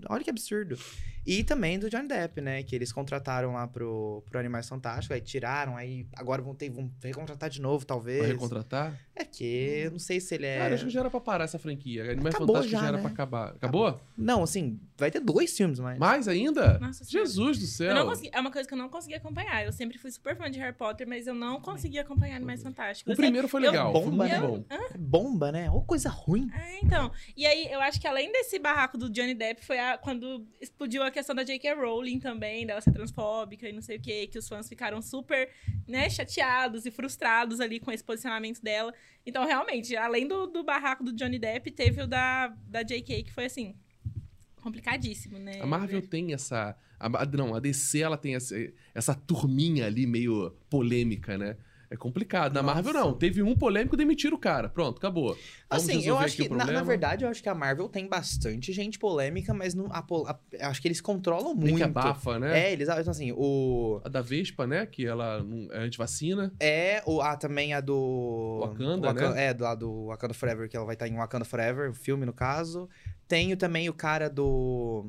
[0.09, 0.79] Olha que absurdo.
[1.27, 2.63] E também do Johnny Depp, né?
[2.63, 6.91] Que eles contrataram lá pro, pro Animais Fantásticos, aí tiraram, aí agora vão ter vão
[7.03, 8.21] recontratar de novo, talvez.
[8.21, 8.99] Vai recontratar?
[9.15, 9.45] É que
[9.85, 10.59] eu não sei se ele é.
[10.59, 12.13] Cara, acho que já era pra parar essa franquia.
[12.13, 13.03] Animais Acabou Fantásticos já, já, era né?
[13.03, 13.49] pra acabar.
[13.49, 14.01] Acabou?
[14.17, 15.99] Não, assim, vai ter dois filmes mais.
[15.99, 16.79] Mais ainda?
[16.79, 17.27] Nossa Senhora.
[17.29, 17.89] Jesus do céu.
[17.89, 19.65] Eu não consegui, é uma coisa que eu não consegui acompanhar.
[19.65, 23.11] Eu sempre fui super fã de Harry Potter, mas eu não consegui acompanhar Animais Fantásticos.
[23.11, 24.41] O Eu sei- primeiro foi eu- legal, Bomba, foi muito né?
[24.47, 24.65] bom.
[24.95, 25.71] É bomba, né?
[25.71, 26.49] Ou coisa ruim.
[26.55, 27.11] É, então.
[27.37, 31.03] E aí, eu acho que além desse barraco do Johnny Depp, foi a- quando explodiu
[31.03, 31.75] a questão da J.K.
[31.75, 35.49] Rowling também, dela ser transfóbica e não sei o quê, que os fãs ficaram super,
[35.89, 38.93] né, chateados e frustrados ali com esse posicionamento dela.
[39.25, 43.33] Então, realmente, além do, do barraco do Johnny Depp, teve o da, da J.K., que
[43.33, 43.75] foi, assim,
[44.61, 45.61] complicadíssimo, né?
[45.61, 46.77] A Marvel tem essa.
[46.99, 48.55] a- a- não, a DC ela tem essa,
[48.95, 51.57] essa turminha ali meio polêmica, né?
[51.91, 52.53] É complicado.
[52.55, 53.13] Na Marvel, não.
[53.15, 54.69] Teve um polêmico, demitiram o cara.
[54.69, 55.37] Pronto, acabou.
[55.71, 58.73] Vamos Assim, eu acho que, na, na verdade, eu acho que a Marvel tem bastante
[58.73, 61.77] gente polêmica, mas não, a a- acho que eles controlam muito.
[61.77, 62.67] que abafa, né?
[62.69, 64.01] É, eles, então, assim, o...
[64.05, 64.87] A da Vespa, né?
[64.87, 66.53] Que ela é antivacina.
[66.61, 68.61] É, o, a, também a do...
[68.63, 69.47] Wakanda, Wakan- né?
[69.47, 72.27] É, do, lá do Wakanda Forever, que ela vai estar em Wakanda Forever, o filme,
[72.27, 72.89] no caso.
[73.29, 75.05] Tenho também o cara do...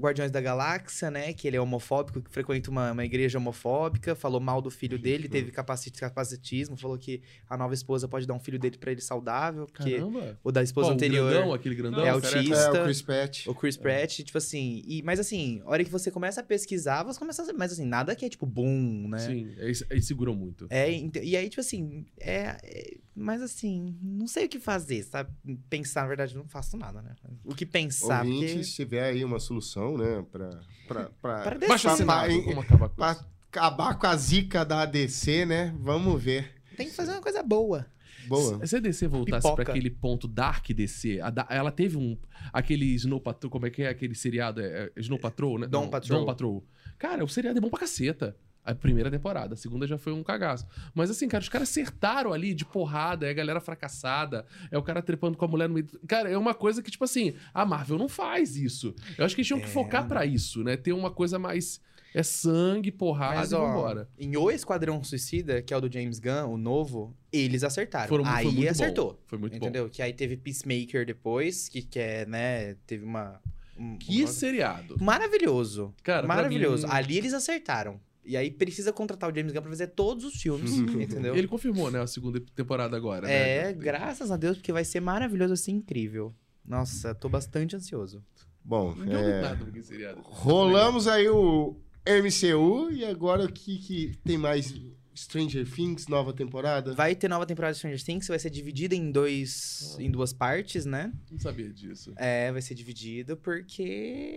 [0.00, 1.32] Guardiões da Galáxia, né?
[1.32, 5.28] Que ele é homofóbico, que frequenta uma, uma igreja homofóbica, falou mal do filho dele,
[5.28, 9.00] teve capacit, capacitismo, falou que a nova esposa pode dar um filho dele pra ele
[9.00, 10.38] saudável, porque Caramba.
[10.42, 12.04] o da esposa o anterior grandão, aquele grandão.
[12.04, 12.54] é autista.
[12.56, 13.46] É, o Chris Pratt.
[13.46, 14.82] O Chris Pratt, tipo assim.
[14.86, 17.52] E, mas assim, a hora que você começa a pesquisar, você começa a.
[17.52, 19.18] Mas assim, nada que é tipo boom, né?
[19.18, 20.66] Sim, eles seguram muito.
[20.70, 20.90] É,
[21.22, 25.30] e aí, tipo assim, é, é- Mas assim, não sei o que fazer, sabe?
[25.68, 27.14] Pensar, na verdade, não faço nada, né?
[27.44, 28.64] O que pensar, Ouvinte, porque.
[28.64, 30.24] se tiver aí uma solução, né?
[30.30, 30.50] Pra,
[30.88, 33.26] pra, pra, Pra Baixa pra- assinado, pra- como acabar com pra isso.
[33.50, 35.74] acabar com a zica da ADC, né?
[35.80, 36.52] Vamos ver.
[36.76, 37.86] Tem que fazer uma coisa boa.
[38.28, 38.64] Boa.
[38.66, 42.16] Se a DC voltasse pra aquele ponto Dark DC, da- ela teve um.
[42.52, 44.60] Aquele Snow Patrol, como é que é aquele seriado?
[44.60, 45.68] É, é Snow Patrol, né?
[45.70, 46.18] Não, Patrol.
[46.18, 46.64] Dawn Patrol.
[46.98, 48.36] Cara, o seriado é bom pra caceta.
[48.64, 50.66] A primeira temporada, a segunda já foi um cagaço.
[50.94, 54.82] Mas assim, cara, os caras acertaram ali de porrada, é a galera fracassada, é o
[54.82, 55.86] cara trepando com a mulher no meio.
[56.06, 58.94] Cara, é uma coisa que, tipo assim, a Marvel não faz isso.
[59.16, 59.68] Eu acho que eles tinham que É.
[59.70, 60.76] focar pra isso, né?
[60.76, 61.80] Ter uma coisa mais.
[62.12, 64.08] É sangue, porrada Mas, e ó, vambora.
[64.18, 68.08] em O Esquadrão Suicida, que é o do James Gunn, o novo, eles acertaram.
[68.08, 69.12] Foram, foi aí muito acertou.
[69.12, 69.18] Bom.
[69.26, 69.88] Foi muito entendeu?
[69.88, 72.74] Que aí teve Peacemaker depois, que, que é, né?
[72.86, 73.40] Teve uma.
[73.78, 73.98] um- bom.
[73.98, 74.96] Que uma- seriado.
[75.00, 75.94] Maravilhoso.
[76.02, 76.86] Cara, Maravilhoso.
[76.86, 78.00] mim- Ali eles acertaram.
[78.30, 81.34] E aí precisa contratar o James Gunn pra fazer todos os filmes, entendeu?
[81.34, 82.00] Ele confirmou, né?
[82.00, 83.26] A segunda temporada agora.
[83.26, 83.70] né?
[83.70, 86.32] É, graças a Deus, porque vai ser maravilhoso, assim, incrível.
[86.64, 88.24] Nossa, tô bastante ansioso.
[88.64, 90.20] Bom, Não deu é, nada seriado.
[90.22, 91.74] rolamos aí o
[92.06, 94.72] MCU e agora o que, que tem mais?
[95.20, 96.94] Stranger Things, nova temporada?
[96.94, 100.86] Vai ter nova temporada de Stranger Things, vai ser dividida em, dois, em duas partes,
[100.86, 101.12] né?
[101.30, 102.12] Não sabia disso.
[102.16, 103.82] É, vai ser dividido porque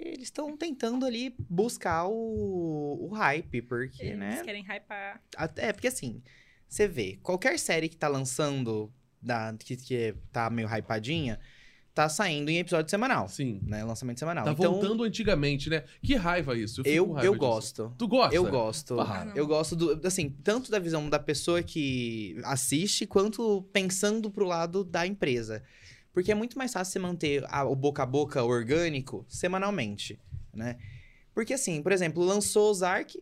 [0.06, 4.44] eles estão tentando ali buscar o, o hype, porque, Eles né?
[4.44, 5.22] querem hypar.
[5.38, 6.22] Até, é, porque assim,
[6.68, 8.92] você vê, qualquer série que tá lançando,
[9.22, 11.40] da, que, que tá meio hypadinha,
[11.94, 13.60] tá saindo em episódio semanal, Sim.
[13.64, 13.84] né?
[13.84, 14.46] Lançamento semanal.
[14.46, 15.84] Tá então, voltando antigamente, né?
[16.02, 16.82] Que raiva isso.
[16.86, 17.94] Eu, eu, eu gosto.
[17.98, 18.36] Tu gosta?
[18.36, 19.00] Eu gosto.
[19.00, 24.46] Ah, Eu gosto do, assim, tanto da visão da pessoa que assiste, quanto pensando pro
[24.46, 25.62] lado da empresa.
[26.12, 30.20] Porque é muito mais fácil você manter a- o boca a boca orgânico semanalmente,
[30.54, 30.78] né?
[31.34, 33.22] Porque assim, por exemplo, lançou o Zark,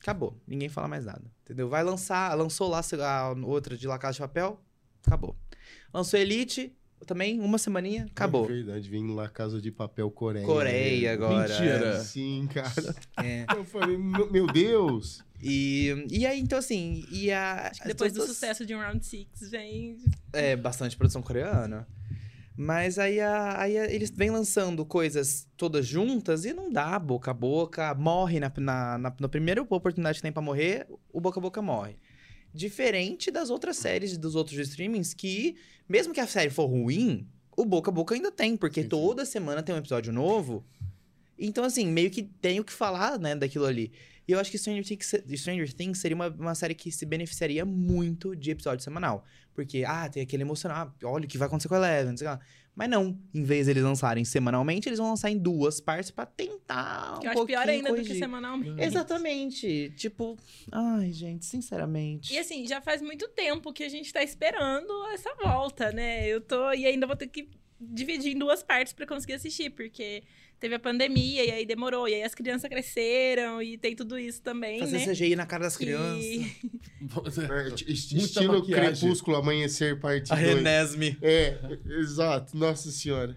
[0.00, 0.40] acabou.
[0.46, 1.68] Ninguém fala mais nada, entendeu?
[1.68, 4.60] Vai lançar, lançou lá a outra de La Casa de Papel,
[5.04, 5.36] acabou.
[5.92, 6.72] Lançou Elite,
[7.06, 8.44] também, uma semaninha, acabou.
[8.44, 10.46] É verdade, vem lá Casa de Papel Coreia.
[10.46, 11.48] Coreia agora.
[11.48, 12.00] Mentira.
[12.00, 12.94] Sim, cara.
[13.22, 13.44] É.
[13.56, 15.22] Eu falei, meu Deus.
[15.42, 17.68] E, e aí, então assim, e a...
[17.70, 19.98] Acho que depois do sucesso de um Round Six vem.
[20.32, 21.86] É, bastante produção coreana.
[22.56, 27.30] Mas aí, a- aí a- eles vêm lançando coisas todas juntas e não dá boca
[27.30, 27.94] a boca.
[27.94, 31.62] Morre na, na, na, na primeira oportunidade que tem pra morrer, o boca a boca
[31.62, 31.96] morre.
[32.54, 35.56] Diferente das outras séries dos outros streamings que,
[35.88, 38.88] mesmo que a série for ruim, o boca a boca ainda tem, porque Sim, sim.
[38.90, 40.64] toda semana tem um episódio novo.
[41.38, 43.92] Então, assim, meio que tem o que falar, né, daquilo ali.
[44.26, 47.64] E eu acho que Stranger Things, Stranger Things seria uma, uma série que se beneficiaria
[47.64, 49.24] muito de episódio semanal.
[49.54, 52.16] Porque, ah, tem aquele emocional, ah, olha o que vai acontecer com a Eleven, não
[52.16, 52.38] sei lá.
[52.74, 56.24] Mas não, em vez de eles lançarem semanalmente, eles vão lançar em duas partes pra
[56.24, 58.18] tentar um eu acho pior ainda do que corrigir.
[58.18, 58.82] semanalmente.
[58.82, 59.92] Exatamente.
[59.96, 60.38] Tipo,
[60.70, 62.32] ai, gente, sinceramente.
[62.32, 66.26] E assim, já faz muito tempo que a gente tá esperando essa volta, né?
[66.26, 66.72] Eu tô.
[66.72, 70.22] E ainda vou ter que dividir em duas partes pra conseguir assistir, porque
[70.62, 72.08] teve a pandemia e aí demorou.
[72.08, 75.06] E aí as crianças cresceram e tem tudo isso também, Fazer né?
[75.06, 76.22] CGI na cara das crianças.
[77.02, 79.00] É, Muita estilo maquiagem.
[79.00, 80.46] Crepúsculo Amanhecer parte A 2.
[80.46, 81.18] Renesme.
[81.20, 81.58] É,
[81.98, 82.56] exato.
[82.56, 83.36] Nossa senhora.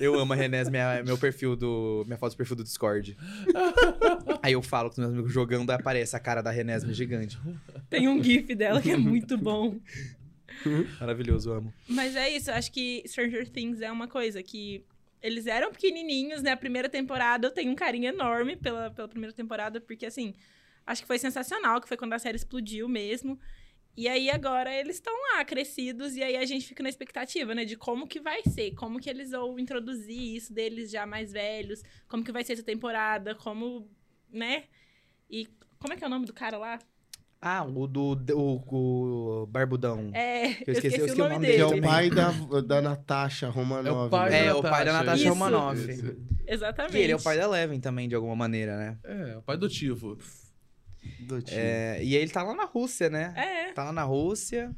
[0.00, 2.02] Eu amo a Renesme, é meu perfil do.
[2.06, 3.16] Minha foto do perfil do Discord.
[4.42, 7.38] Aí eu falo com os meus amigos jogando, aparece a cara da Renesme gigante.
[7.88, 9.78] Tem um GIF dela que é muito bom.
[10.98, 11.72] Maravilhoso, amo.
[11.88, 14.84] Mas é isso, eu acho que Stranger Things é uma coisa que.
[15.22, 16.52] Eles eram pequenininhos, né?
[16.52, 20.34] A primeira temporada eu tenho um carinho enorme pela, pela primeira temporada, porque assim,
[20.86, 23.38] acho que foi sensacional, que foi quando a série explodiu mesmo.
[23.96, 27.64] E aí agora eles estão lá, crescidos, e aí a gente fica na expectativa, né?
[27.64, 31.82] De como que vai ser, como que eles vão introduzir isso deles já mais velhos,
[32.08, 33.90] como que vai ser essa temporada, como,
[34.30, 34.64] né?
[35.28, 35.46] E
[35.78, 36.78] como é que é o nome do cara lá?
[37.42, 38.18] Ah, o do.
[38.34, 40.10] O, o Barbudão.
[40.12, 41.62] É, Eu esqueci- eu o esqueci o nome nome Que dele.
[41.62, 43.86] é o pai da, da Natasha Romanov.
[43.88, 44.38] É o pai né?
[44.40, 45.28] É, da o pai da Natasha Isso.
[45.30, 45.90] Romanoff.
[45.90, 46.16] Esse.
[46.46, 46.92] Exatamente.
[46.92, 48.98] Que ele é o pai da Eleven também, de alguma maneira, né?
[49.04, 50.18] É, o pai adotivo.
[51.20, 51.56] Do tio.
[51.56, 53.32] É, e ele tá lá na Rússia, né?
[53.34, 53.72] É.
[53.72, 54.70] Tá lá na Rússia.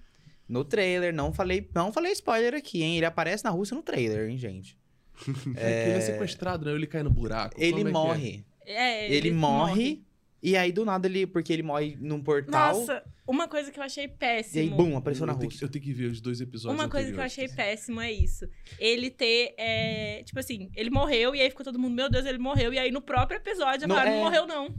[0.49, 1.13] No trailer.
[1.13, 2.97] Não falei, não falei spoiler aqui, hein?
[2.99, 4.79] Ele aparece na Rússia no trailer, hein, gente?
[5.57, 5.89] É...
[5.89, 6.73] Ele é sequestrado, né?
[6.73, 7.57] Ele cai no buraco.
[7.61, 7.93] Ele Como é que é?
[7.93, 8.45] morre.
[8.65, 10.05] É, Ele, morre.
[10.43, 11.27] E aí, do nada, ele.
[11.27, 12.75] Porque ele morre num portal.
[12.75, 14.63] Nossa, uma coisa que eu achei e péssimo.
[14.63, 15.65] aí, bum, apareceu na eu, tenho que, Rússia.
[15.67, 18.49] eu tenho que ver os dois episódios Uma coisa que eu achei péssimo é isso.
[18.79, 19.55] Ele ter.
[19.57, 22.73] é, tipo assim, ele morreu e aí ficou todo mundo, meu Deus, ele morreu.
[22.75, 24.17] E aí no próprio episódio Não, falaram, é.
[24.17, 24.75] não morreu, não.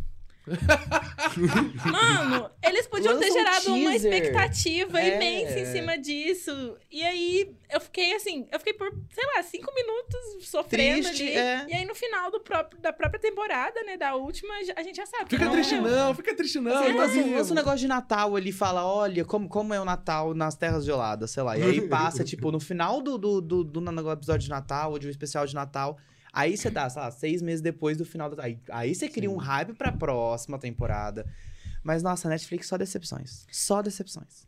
[1.92, 4.14] Mano, eles podiam ter Lança um gerado uma teaser.
[4.14, 5.16] expectativa É.
[5.16, 6.78] imensa em cima disso.
[6.92, 11.32] E aí eu fiquei assim, eu fiquei por, sei lá, cinco minutos sofrendo Triste, ali.
[11.38, 11.66] é.
[11.70, 15.06] E aí no final do próprio, da própria temporada, né, da última, a gente já
[15.06, 15.30] sabe.
[15.30, 15.96] Fica não triste morreu.
[15.96, 16.72] não, fica triste não.
[16.72, 20.34] Você lança, lança um negócio de Natal ali fala, olha, como, como é o Natal
[20.34, 21.58] nas terras geladas, sei lá.
[21.58, 25.08] E aí passa, tipo, no final do, do, do, do episódio de Natal, ou de
[25.08, 25.98] um especial de Natal.
[26.34, 28.44] Aí você dá, sei lá, seis meses depois do final da.
[28.44, 31.32] Aí, aí você cria um hype pra próxima temporada.
[31.84, 33.46] Mas, nossa, a Netflix só decepções.
[33.52, 34.48] Só decepções.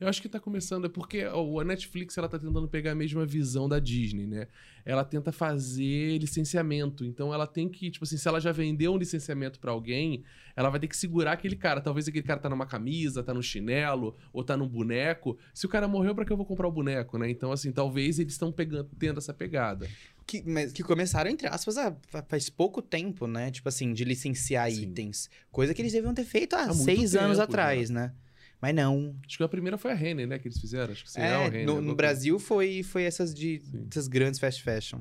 [0.00, 2.94] Eu acho que tá começando, é porque ó, a Netflix ela tá tentando pegar a
[2.94, 4.46] mesma visão da Disney, né?
[4.84, 7.04] Ela tenta fazer licenciamento.
[7.04, 10.22] Então ela tem que, tipo assim, se ela já vendeu um licenciamento pra alguém,
[10.54, 11.80] ela vai ter que segurar aquele cara.
[11.80, 15.36] Talvez aquele cara tá numa camisa, tá no chinelo, ou tá num boneco.
[15.52, 17.28] Se o cara morreu, pra que eu vou comprar o boneco, né?
[17.28, 19.88] Então, assim, talvez eles estão pegando, tendo essa pegada.
[20.28, 23.50] Que, mas que começaram, entre aspas, há- fa- faz pouco tempo, né?
[23.50, 24.82] Tipo assim, de licenciar Sim.
[24.82, 25.30] itens.
[25.50, 28.12] Coisa que eles deviam ter feito há, Há seis anos tempo atrás, né?
[28.60, 29.16] Mas não.
[29.26, 30.38] Acho que a primeira foi a Renner, né?
[30.38, 30.92] Que eles fizeram.
[30.92, 31.94] Acho que sim, É, a Renner, no, no.
[31.94, 33.86] Brasil foi, foi essas de Sim.
[33.90, 35.00] essas grandes fast fashion.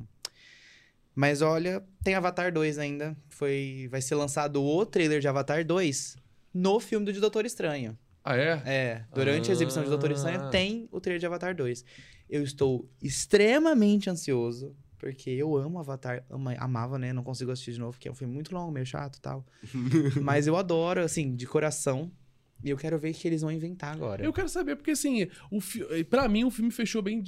[1.14, 3.18] Mas olha, tem Avatar 2 ainda.
[3.28, 6.16] Foi, vai ser lançado o trailer de Avatar 2
[6.54, 7.98] no filme do Doutor Estranho.
[8.24, 8.62] Ah, é?
[8.66, 10.50] É, durante a exibição de Doutor Estranho Ah.
[10.50, 11.84] tem o trailer de Avatar 2.
[12.30, 17.14] Eu estou extremamente ansioso Porque eu amo Avatar, ama- amava, né?
[17.14, 19.46] Não consigo assistir de novo, porque é um filme muito longo, meio chato e tal.
[20.22, 22.12] Mas eu adoro, assim, de coração.
[22.64, 24.26] E eu quero ver o que eles vão inventar agora.
[24.26, 26.04] Eu quero saber, porque assim, o fi...
[26.06, 27.24] pra mim o filme fechou bem.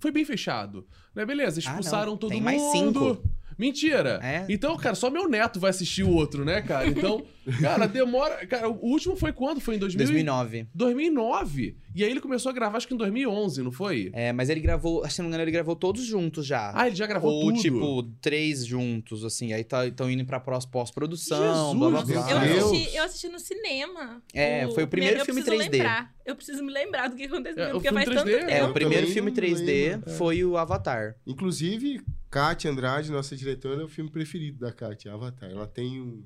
[0.00, 0.84] Foi bem fechado.
[1.14, 1.24] Né?
[1.24, 2.44] Beleza, Ah, expulsaram todo Tem mundo.
[2.46, 3.22] mais cinco.
[3.56, 4.18] Mentira!
[4.22, 4.44] É.
[4.48, 6.88] Então, cara, só meu neto vai assistir o outro, né, cara?
[6.88, 7.24] Então,
[7.60, 8.44] cara, demora.
[8.46, 9.60] Cara, o último foi quando?
[9.60, 10.04] Foi em 2000...
[10.04, 10.66] 2009.
[10.74, 11.76] 2009.
[11.94, 14.10] E aí ele começou a gravar, acho que em 2011, não foi?
[14.12, 16.72] É, mas ele gravou, se não me engano, ele gravou todos juntos já.
[16.74, 17.60] Ah, ele já gravou Ou, tudo.
[17.60, 19.52] tipo, três juntos, assim.
[19.52, 22.46] Aí estão indo pra pós-produção, Jesus blá blá blá.
[22.46, 24.22] Eu assisti, eu assisti no cinema.
[24.32, 25.72] É, foi o primeiro eu filme preciso 3D.
[25.72, 26.14] Lembrar.
[26.24, 28.50] Eu preciso me lembrar do que aconteceu, É, o porque filme faz tanto 3D, tempo.
[28.50, 30.10] É, o primeiro filme não 3D lembro.
[30.12, 31.16] foi o Avatar.
[31.26, 32.00] Inclusive,
[32.30, 35.50] Kátia Andrade, nossa diretora, é o filme preferido da Kátia, Avatar.
[35.50, 36.24] Ela tem um,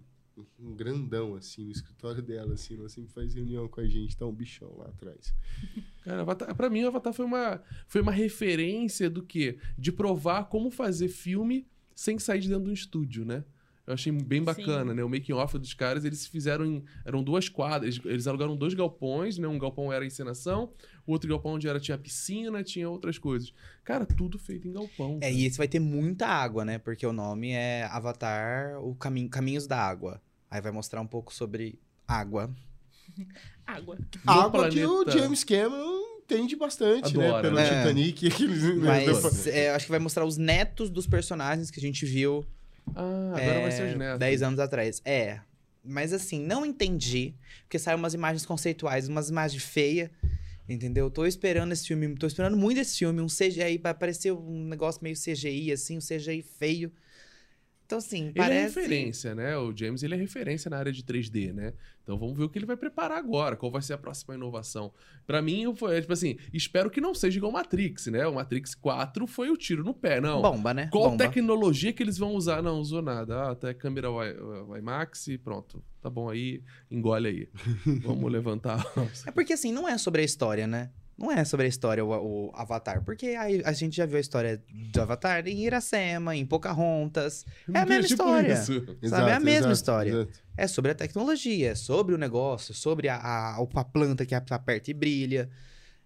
[0.58, 4.26] um grandão, assim, no escritório dela, assim, ela sempre faz reunião com a gente, tá
[4.26, 5.34] um bichão lá atrás.
[6.04, 9.58] Cara, Avatar, pra mim, o Avatar foi uma, foi uma referência do quê?
[9.78, 13.44] De provar como fazer filme sem sair de dentro de um estúdio, né?
[13.86, 14.96] Eu achei bem bacana, Sim.
[14.96, 15.04] né?
[15.04, 18.74] O making off dos caras, eles fizeram em, eram duas quadras, eles, eles alugaram dois
[18.74, 19.46] galpões, né?
[19.46, 20.72] Um galpão era encenação,
[21.06, 23.52] o outro galpão onde era tinha piscina, tinha outras coisas.
[23.84, 25.20] Cara, tudo feito em galpão.
[25.22, 26.78] É, e esse vai ter muita água, né?
[26.78, 30.20] Porque o nome é Avatar, o caminho, Caminhos da Água.
[30.50, 32.50] Aí vai mostrar um pouco sobre água.
[33.66, 33.98] Água.
[34.24, 37.26] No Água que o planeta- James Cameron entende bastante, né?
[37.28, 37.64] Adora, Pelo né?
[37.64, 38.26] Titanic.
[38.28, 42.04] Aqueles, né, Mas é, acho que vai mostrar os netos dos personagens que a gente
[42.06, 42.44] viu
[42.94, 44.18] Ah, agora vai ser os é, netos.
[44.20, 45.02] 10 anos atrás.
[45.04, 45.40] É.
[45.84, 47.34] Mas assim, não entendi.
[47.62, 50.10] Porque saíram umas imagens conceituais, umas imagens feias.
[50.68, 51.08] Entendeu?
[51.10, 53.20] Tô esperando esse filme, tô esperando muito esse filme.
[53.20, 56.92] Um CGI, vai aparecer um negócio meio CGI, assim, um CGI feio.
[57.86, 58.80] Então, assim, Ele é parece.
[58.80, 59.56] referência, né?
[59.56, 61.72] O James, ele é referência na área de 3D, né?
[62.02, 64.92] Então vamos ver o que ele vai preparar agora, qual vai ser a próxima inovação.
[65.24, 68.26] Pra mim, foi, tipo assim, espero que não seja igual o Matrix, né?
[68.26, 70.42] O Matrix 4 foi o tiro no pé, não.
[70.42, 70.88] Bomba, né?
[70.90, 71.28] Qual Bomba.
[71.28, 72.60] tecnologia que eles vão usar?
[72.60, 73.36] Não, usou nada.
[73.44, 74.34] Ah, até câmera Wi-
[74.78, 75.80] IMAX e pronto.
[76.02, 77.48] Tá bom aí, engole aí.
[78.02, 78.84] Vamos levantar.
[79.26, 80.90] É porque, assim, não é sobre a história, né?
[81.18, 83.02] Não é sobre a história o, o Avatar.
[83.02, 87.46] Porque aí a gente já viu a história do Avatar em Iracema, em Pocahontas.
[87.72, 88.52] É a mesma Tipo história.
[88.52, 88.98] isso.
[89.08, 90.10] Sabe, é a mesma exato, história.
[90.10, 90.32] exato.
[90.56, 94.90] É sobre a tecnologia, é sobre o negócio, sobre a, a, a planta que aperta
[94.90, 95.48] e brilha.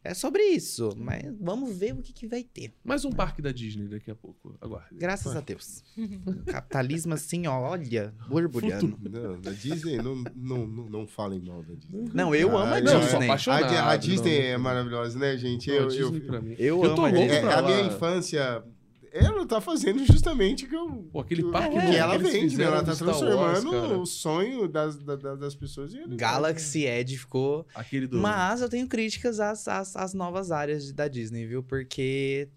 [0.02, 0.94] É sobre isso.
[0.96, 2.72] Mas vamos ver o que, que vai ter.
[2.82, 4.56] Mais um parque da Disney daqui a pouco.
[4.60, 4.94] Aguarde.
[4.96, 5.82] Graças a Deus.
[6.46, 8.98] Capitalismo, assim, ó, olha, borbulhando.
[9.02, 12.08] Não, da Disney, não, não, não, não falem mal da Disney.
[12.14, 13.24] Não, eu amo a Ah, Não, eu sou Disney.
[13.26, 13.74] apaixonado.
[13.74, 14.60] A, a Disney não, é não.
[14.64, 15.68] maravilhosa, né, gente?
[15.70, 16.54] Não, a Eu, eu, mim.
[16.58, 17.36] Eu, Eu amo tô a louco Disney.
[17.48, 18.64] é, a minha infância,
[19.12, 21.08] ela tá fazendo justamente o que eu.
[21.12, 22.50] Pô, aquele que- parque que ela que eles vende, né?
[22.50, 23.98] fizeram Ela tá Wars, transformando cara.
[23.98, 26.20] o sonho das, da- da- das pessoas em realidade.
[26.20, 27.66] Galaxy Edge ficou.
[27.74, 28.18] Aquele do.
[28.18, 31.62] Mas eu tenho críticas às, às, às novas áreas da Disney, viu?
[31.62, 32.48] Porque.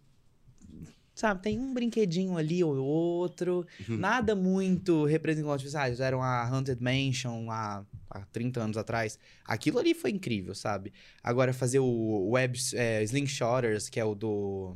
[1.15, 3.65] Sabe, tem um brinquedinho ali ou outro.
[3.87, 3.97] Uhum.
[3.97, 5.77] Nada muito representativo.
[5.77, 9.19] Ah, eles eram a Haunted Mansion há, há 30 anos atrás.
[9.45, 10.91] Aquilo ali foi incrível, sabe?
[11.23, 14.75] Agora, fazer o Web é, Slingshotters, que é o do.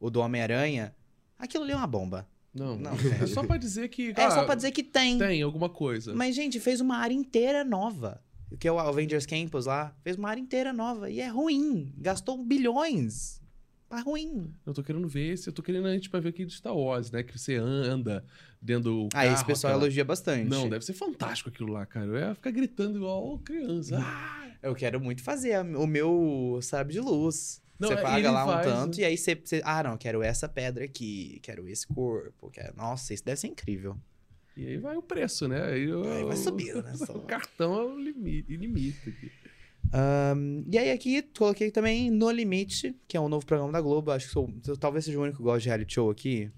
[0.00, 0.94] O do Homem-Aranha.
[1.38, 2.26] Aquilo ali é uma bomba.
[2.54, 4.14] Não, Não, é só pra dizer que.
[4.16, 5.18] É só ah, pra dizer que tem.
[5.18, 6.14] Tem alguma coisa.
[6.14, 8.22] Mas, gente, fez uma área inteira nova.
[8.58, 9.94] Que é o Avengers Campus lá.
[10.02, 11.10] Fez uma área inteira nova.
[11.10, 11.92] E é ruim.
[11.98, 13.42] Gastou bilhões.
[13.88, 14.52] Tá ruim.
[14.64, 16.74] Eu tô querendo ver esse, eu tô querendo a gente pra ver aqui do Star
[16.76, 17.22] Wars, né?
[17.22, 18.24] Que você anda
[18.60, 19.08] dentro do.
[19.14, 20.48] Ah, esse carro, pessoal aquela- elogia bastante.
[20.48, 22.06] Não, deve ser fantástico aquilo lá, cara.
[22.06, 23.98] Eu ia ficar gritando igual criança.
[24.00, 24.42] Ah!
[24.62, 27.62] Eu quero muito fazer o meu sabe de luz.
[27.78, 29.02] Não, você é, paga lá um faz, tanto né?
[29.02, 31.38] e aí você, você- Ah, não, quero essa pedra aqui.
[31.42, 32.50] Quero esse corpo.
[32.50, 32.74] Quero...
[32.76, 33.96] Nossa, isso deve ser incrível.
[34.56, 35.62] E aí vai o preço, né?
[35.64, 36.92] Aí, eu- Aí vai subindo, né?
[37.14, 39.30] o cartão é o limite, limite aqui.
[39.92, 44.10] Ahn, e aí aqui, coloquei também No Limite, que é um novo programa da Globo.
[44.10, 46.50] Acho que sou, eu talvez seja o único que gosta de reality show aqui.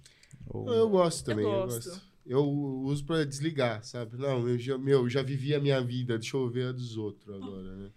[0.46, 1.90] Ou- Eu gosto também, eu, gosto.
[1.90, 2.08] gosto.
[2.24, 4.16] Eu uso pra desligar, sabe?
[4.16, 7.34] Não, eu já, meu, já vivi a minha vida, deixa eu ver a dos outros
[7.34, 7.90] agora, né?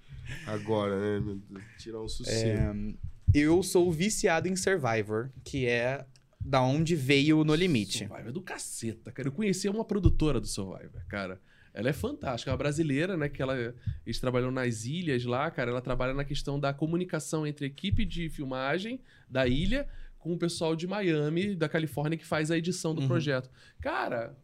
[0.47, 1.37] Agora, né?
[1.77, 2.97] Tirar um sossego.
[3.33, 6.05] Eu sou viciado em Survivor, que é
[6.39, 7.99] da onde veio o No Limite.
[7.99, 9.27] Survivor é do caceta, cara.
[9.27, 11.39] Eu conheci uma produtora do Survivor, cara.
[11.73, 13.29] Ela é fantástica, é uma brasileira, né?
[13.29, 13.55] Que ela,
[14.05, 15.71] eles trabalham nas ilhas lá, cara.
[15.71, 19.87] Ela trabalha na questão da comunicação entre a equipe de filmagem da ilha
[20.19, 23.07] com o pessoal de Miami, da Califórnia, que faz a edição do Uhum.
[23.07, 23.49] projeto.
[23.79, 24.35] Cara,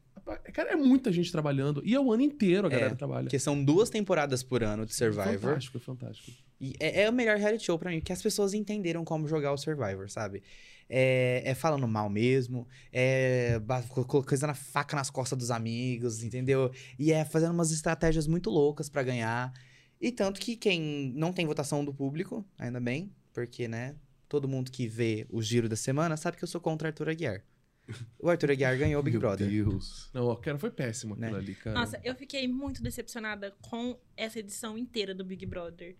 [0.53, 1.82] cara, é muita gente trabalhando.
[1.86, 3.23] E é o ano inteiro a galera É, trabalha.
[3.23, 5.39] Porque são duas temporadas por ano de Survivor.
[5.39, 6.32] Fantástico, fantástico.
[6.60, 9.52] E é, é o melhor reality show pra mim, porque as pessoas entenderam como jogar
[9.52, 10.41] o Survivor, sabe?
[10.89, 13.60] É, é falando mal mesmo, é
[14.08, 16.71] colocando a faca nas costas dos amigos, entendeu?
[16.98, 19.54] E é fazendo umas estratégias muito loucas pra ganhar.
[20.00, 23.96] E tanto que quem não tem votação do público, ainda bem, porque, né,
[24.29, 27.44] todo mundo que vê o giro da semana sabe que eu sou contra Arthur Aguiar.
[28.19, 29.48] O Arthur Aguiar ganhou o Big Meu Brother.
[29.50, 30.10] Deus.
[30.13, 31.38] Não, cara, foi péssimo aquilo Né?
[31.38, 31.79] ali, cara.
[31.79, 35.96] Nossa, eu fiquei muito decepcionada com essa edição inteira do Big Brother.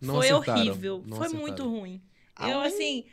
[0.00, 1.02] Não foi acertaram, horrível.
[1.06, 1.40] não foi acertaram.
[1.40, 2.02] muito ruim.
[2.36, 3.04] Ah, eu, assim,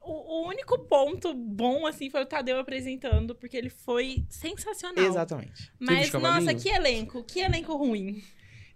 [0.00, 0.10] o,
[0.44, 5.04] o único ponto bom, assim, foi o Tadeu apresentando, porque ele foi sensacional.
[5.04, 5.72] Exatamente.
[5.78, 8.22] Mas, os nossa, que elenco, que elenco ruim.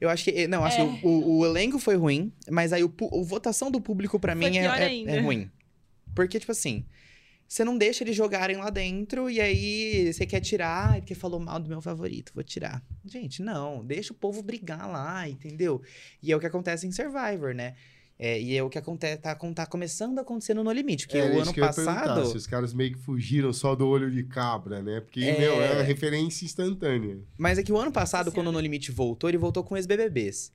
[0.01, 0.47] Eu acho que.
[0.49, 0.87] Não, acho É.
[0.99, 4.35] que o, o- o elenco foi ruim, mas aí o, a votação do público pra
[4.35, 5.51] Foi mim é, é- é ruim.
[6.15, 6.87] Porque, tipo assim,
[7.53, 11.41] você não deixa eles jogarem lá dentro e aí você quer tirar, "Ai, porque falou
[11.41, 12.81] mal do meu favorito, vou tirar.
[13.05, 15.83] Gente, não, deixa o povo brigar lá, entendeu?
[16.23, 17.75] E é o que acontece em Survivor, né?
[18.17, 21.17] É, e é o que acontece, tá, tá começando a acontecer no No Limite, que
[21.19, 22.25] É, o ano que passado.
[22.27, 25.01] Se os caras meio que fugiram só do olho de cabra, né?
[25.01, 25.39] Porque, É.
[25.39, 27.19] meu, é referência instantânea.
[27.37, 28.53] Mas é que o ano passado, quando o.
[28.53, 30.53] No Limite voltou, ele voltou com ex-BBBs.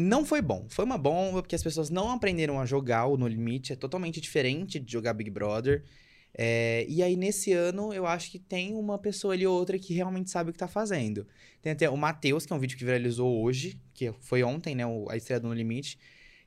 [0.00, 0.66] Não foi bom.
[0.68, 3.72] Foi uma bomba, porque as pessoas não aprenderam a jogar o No Limite.
[3.72, 5.84] É totalmente diferente de jogar Big Brother.
[6.32, 9.92] É, e aí, nesse ano, eu acho que tem uma pessoa ali ou outra que
[9.92, 11.26] realmente sabe o que tá fazendo.
[11.60, 14.84] Tem até o Matheus, que é um vídeo que viralizou hoje, que foi ontem, né?
[15.10, 15.98] A estreia do No Limite.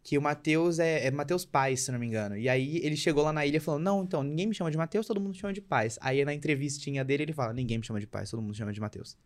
[0.01, 2.37] Que o Matheus é, é Matheus Paz, se não me engano.
[2.37, 5.07] E aí ele chegou lá na ilha falando: Não, então, ninguém me chama de Matheus,
[5.07, 5.97] todo mundo chama de Paz.
[6.01, 8.81] Aí na entrevistinha dele ele fala: Ninguém me chama de Paz, todo mundo chama de
[8.81, 9.17] Matheus.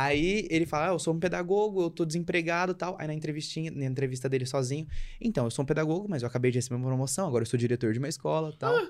[0.00, 2.94] Aí ele fala: ah, Eu sou um pedagogo, eu tô desempregado e tal.
[3.00, 4.86] Aí na entrevistinha, na entrevista dele sozinho:
[5.20, 7.58] Então, eu sou um pedagogo, mas eu acabei de receber uma promoção, agora eu sou
[7.58, 8.80] diretor de uma escola e tal.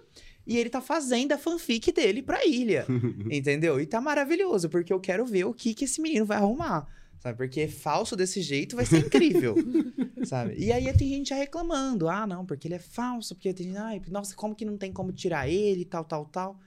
[0.46, 2.84] E ele tá fazendo a fanfic dele pra ilha.
[3.32, 3.80] entendeu?
[3.80, 6.86] E tá maravilhoso, porque eu quero ver o que, que esse menino vai arrumar.
[7.20, 7.38] Sabe?
[7.38, 9.54] Porque falso desse jeito vai ser incrível.
[10.28, 10.56] sabe?
[10.59, 12.06] E aí tem gente já reclamando.
[12.06, 13.78] Ah, não, porque ele é falso, porque tem.
[13.78, 16.61] Ai, nossa, como que não tem como tirar ele, tal, tal, tal.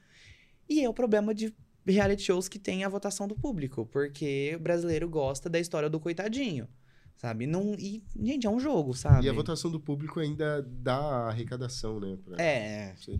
[0.68, 1.54] E é o problema de
[1.86, 6.00] reality shows que tem a votação do público, porque o brasileiro gosta da história do
[6.00, 6.68] coitadinho.
[7.18, 7.46] Sabe?
[7.46, 9.28] Não, e, gente, é um jogo, sabe?
[9.28, 12.18] E a votação do público ainda dá arrecadação, né?
[12.26, 12.96] pra- É.
[12.96, 13.20] Você-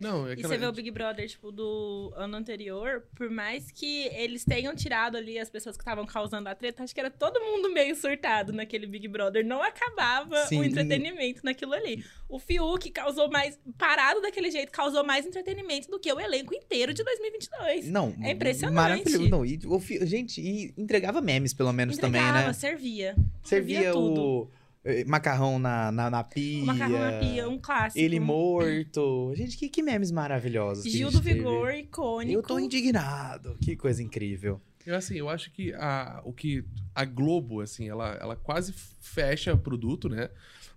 [0.00, 4.06] Não, é E você vê o Big Brother, tipo, do ano anterior, por mais que
[4.14, 7.40] eles tenham tirado ali as pessoas que estavam causando a treta, acho que era todo
[7.40, 9.44] mundo meio surtado naquele Big Brother.
[9.44, 10.60] Não acabava Sim.
[10.60, 12.04] o entretenimento naquilo ali.
[12.28, 13.58] O Fiuk causou mais.
[13.78, 17.90] Parado daquele jeito, causou mais entretenimento do que o elenco inteiro de 2022.
[17.90, 18.74] Não, É impressionante.
[18.74, 19.28] Maravilhoso.
[19.28, 22.52] Não, e, o gente, e entregava memes, pelo menos, também, Entregava, né?
[22.52, 23.16] servia.
[23.42, 24.20] Servia tudo.
[24.20, 24.63] o eh,
[25.06, 26.62] macarrão na, na, na pia.
[26.62, 27.98] O macarrão na pia, um clássico.
[27.98, 29.32] Ele morto.
[29.34, 30.84] Gente, que, que memes maravilhosos.
[30.84, 31.38] que a Gil gente do teve.
[31.38, 32.32] Vigor, icônico.
[32.38, 33.56] Eu tô indignado.
[33.60, 34.60] Que coisa incrível.
[34.86, 36.64] Eu, assim, eu acho que a, o que
[36.94, 40.28] a Globo, assim, ela, ela quase fecha o produto, né?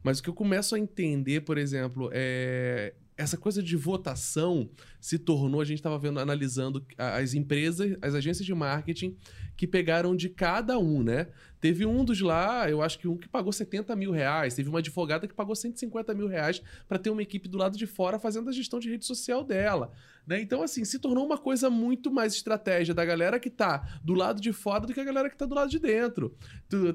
[0.02, 4.70] Mas o que eu começo a entender, por exemplo, é essa coisa de votação
[5.02, 9.18] se tornou, a gente estava vendo, analisando as empresas, as agências de marketing
[9.58, 11.28] que pegaram de cada um, né?
[11.60, 14.78] Teve um dos lá, eu acho que um que pagou 70 mil reais, teve uma
[14.78, 18.48] advogada que pagou 150 mil reais para ter uma equipe do lado de fora fazendo
[18.50, 19.92] a gestão de rede social dela.
[20.28, 20.40] Né?
[20.40, 24.40] Então, assim, se tornou uma coisa muito mais estratégia da galera que tá do lado
[24.40, 26.36] de fora do que a galera que tá do lado de dentro.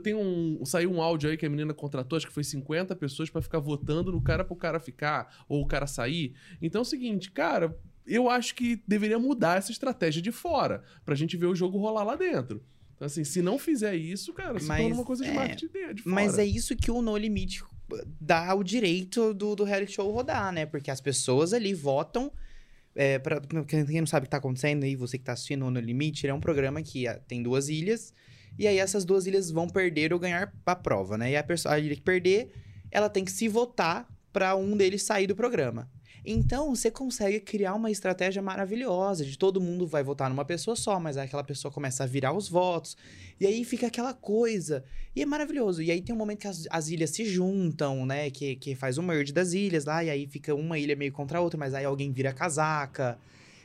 [0.04, 0.64] Tem um.
[0.64, 3.58] Saiu um áudio aí que a menina contratou, acho que foi 50 pessoas pra ficar
[3.58, 6.34] votando no cara pro cara ficar, ou o cara sair.
[6.60, 7.76] Então é o seguinte, cara,
[8.07, 12.05] eu acho que deveria mudar essa estratégia de fora, pra gente ver o jogo rolar
[12.05, 12.62] lá dentro.
[12.94, 15.66] Então, assim, se não fizer isso, cara, se Mas, torna uma coisa de é, marketing
[15.66, 16.14] de, de fora.
[16.14, 17.64] Mas é isso que o No Limite
[18.20, 20.66] dá o direito do, do reality show rodar, né?
[20.66, 22.30] Porque as pessoas ali votam.
[22.94, 25.70] É, pra, quem não sabe o que tá acontecendo aí, você que tá assistindo o
[25.70, 28.14] No Limite, ele é um programa que ah, tem duas ilhas.
[28.59, 31.32] E aí essas duas ilhas vão perder ou ganhar a prova, né?
[31.32, 32.53] E a, pessoa, a ilha que perder,
[32.90, 35.90] ela tem que se votar pra um deles sair do programa.
[36.24, 41.00] Então, você consegue criar uma estratégia maravilhosa de todo mundo vai votar numa pessoa só,
[41.00, 42.96] mas aquela pessoa começa a virar os votos.
[43.40, 44.84] E aí fica aquela coisa.
[45.16, 45.82] E é maravilhoso.
[45.82, 48.30] E aí tem um momento que as, as ilhas se juntam, né?
[48.30, 50.04] Que, que faz o merge das ilhas lá.
[50.04, 53.18] E aí fica uma ilha meio contra a outra, mas aí alguém vira casaca.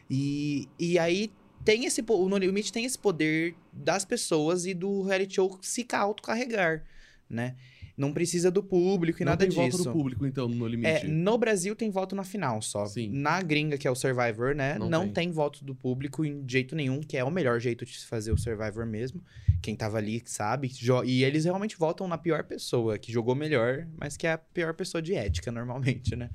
[0.09, 1.31] E, e aí
[1.63, 2.03] tem esse...
[2.07, 6.83] O No Limite tem esse poder das pessoas e do reality show se autocarregar,
[7.29, 7.55] né?
[7.97, 9.77] Não precisa do público e não nada tem disso.
[9.79, 10.87] voto do público, então, no limite.
[10.87, 12.85] É, no Brasil tem voto na final só.
[12.85, 13.09] Sim.
[13.11, 14.77] Na gringa, que é o Survivor, né?
[14.77, 15.13] Não Não, tem.
[15.13, 15.31] tem.
[15.31, 18.37] voto do público em jeito nenhum, que é o melhor jeito de se fazer o
[18.37, 19.23] Survivor mesmo.
[19.63, 20.71] Quem tava ali sabe.
[21.05, 24.75] E eles realmente votam na pior pessoa, que jogou melhor, mas que é a pior
[24.75, 26.29] pessoa de ética, normalmente, né?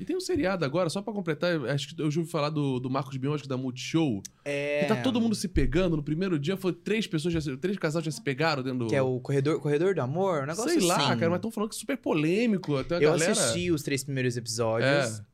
[0.00, 2.78] E tem um seriado agora, só pra completar, acho que eu já ouvi falar do,
[2.78, 4.22] do Marcos Bion, acho que da Multishow.
[4.44, 4.80] É.
[4.80, 5.96] Que tá todo mundo se pegando.
[5.96, 8.86] No primeiro dia foi três pessoas, já, três casais já se pegaram dentro do.
[8.86, 10.44] Que é o Corredor, corredor do Amor?
[10.44, 11.18] Um negócio Sei lá, assim.
[11.18, 12.76] cara, mas estão falando que é super polêmico.
[12.76, 13.32] Até a Eu galera...
[13.32, 14.88] assisti os três primeiros episódios.
[15.20, 15.27] É.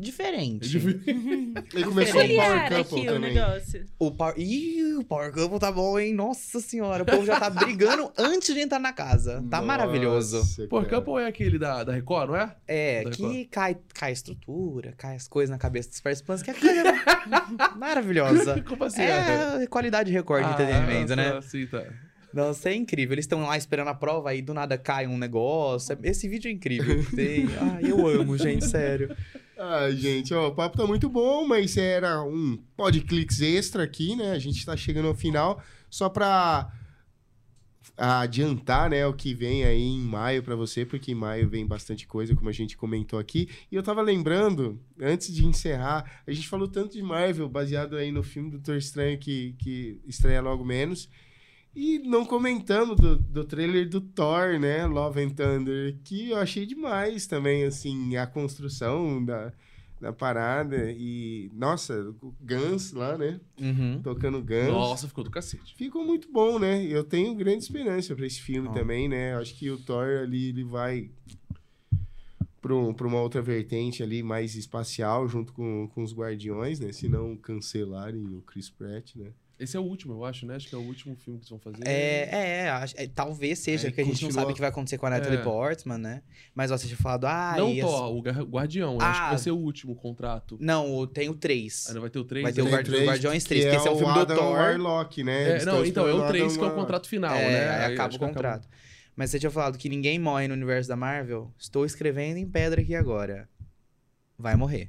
[0.00, 0.76] diferente.
[1.74, 3.34] Ele começou o Power Couple o também.
[3.34, 3.86] negócio.
[3.98, 4.34] O Power...
[4.38, 6.14] Ih, o Power Couple tá bom, hein?
[6.14, 9.44] Nossa senhora, o povo já tá brigando antes de entrar na casa.
[9.50, 10.38] Tá maravilhoso.
[10.38, 11.02] Nossa, Por cara.
[11.02, 12.56] Couple é aquele da, da Record, não é?
[12.66, 16.50] É, Da que cai, cai a estrutura, cai as coisas na cabeça dos participantes, que
[16.50, 16.82] é coisa
[17.76, 18.62] maravilhosa.
[18.62, 19.02] Como assim?
[19.02, 21.32] É qualidade recorde de Ah, entretenimento, né?
[21.32, 21.84] tá, Sim, tá.
[22.32, 23.14] Nossa, é incrível.
[23.14, 25.98] Eles estão lá esperando a prova e do nada cai um negócio.
[26.02, 27.04] Esse vídeo é incrível.
[27.14, 27.46] Tem...
[27.60, 29.16] Ai, eu amo, gente, sério.
[29.62, 34.30] Ai, gente, ó, o papo tá muito bom, mas era um podclix extra aqui, né?
[34.30, 35.62] A gente tá chegando ao final.
[35.90, 36.72] Só pra
[37.94, 42.06] adiantar, né, o que vem aí em maio pra você, porque em maio vem bastante
[42.06, 43.50] coisa, como a gente comentou aqui.
[43.70, 48.10] E eu tava lembrando, antes de encerrar, a gente falou tanto de Marvel, baseado aí
[48.10, 51.06] no filme do Doutor Estranho, que, que estreia logo menos.
[51.74, 54.84] E não comentamos do, do trailer do Thor, né?
[54.86, 59.52] Love and Thunder, que eu achei demais também, assim, a construção da,
[60.00, 60.90] da parada.
[60.90, 63.40] E, nossa, o Guns lá, né?
[63.60, 64.00] Uhum.
[64.02, 64.66] Tocando Guns.
[64.66, 65.76] Nossa, ficou do cacete.
[65.76, 66.84] Ficou muito bom, né?
[66.84, 68.72] Eu tenho grande esperança pra esse filme Ó.
[68.72, 69.36] também, né?
[69.36, 71.08] Acho que o Thor ali, ele vai
[72.60, 76.90] pra, um- pra uma outra vertente ali, mais espacial, junto com, com os Guardiões, né?
[76.92, 79.30] Se não cancelarem o Chris Pratt, né?
[79.60, 80.56] Esse é o último, eu acho, né?
[80.56, 81.86] Acho que é o último filme que eles vão fazer.
[81.86, 82.28] É,
[82.64, 84.96] é, acho- é, talvez seja, É, porque a gente não sabe o que vai acontecer
[84.96, 85.42] com a Natalie É.
[85.42, 86.22] Portman, né?
[86.54, 88.94] Mas ó, você tinha falado, ah, Não e as- Thor, o Guardião.
[88.94, 89.28] eu Acho que Ah.
[89.28, 90.56] vai ser o último contrato.
[90.58, 91.86] Não, tem o 3.
[91.88, 92.42] Ainda vai ter o 3?
[92.42, 94.36] Vai ter o Guardi- três, Guardiões três, que que esse é o filme do Adam
[94.36, 94.52] Thor.
[94.54, 95.42] Warlock, né?
[95.58, 97.70] É, não, tão então, é o esperando 3 que é o contrato final, é, né?
[97.86, 98.68] aí acaba o contrato.
[99.14, 101.52] Mas você tinha falado que ninguém morre no universo da Marvel.
[101.58, 103.46] Estou escrevendo em pedra aqui agora.
[104.38, 104.88] Vai morrer.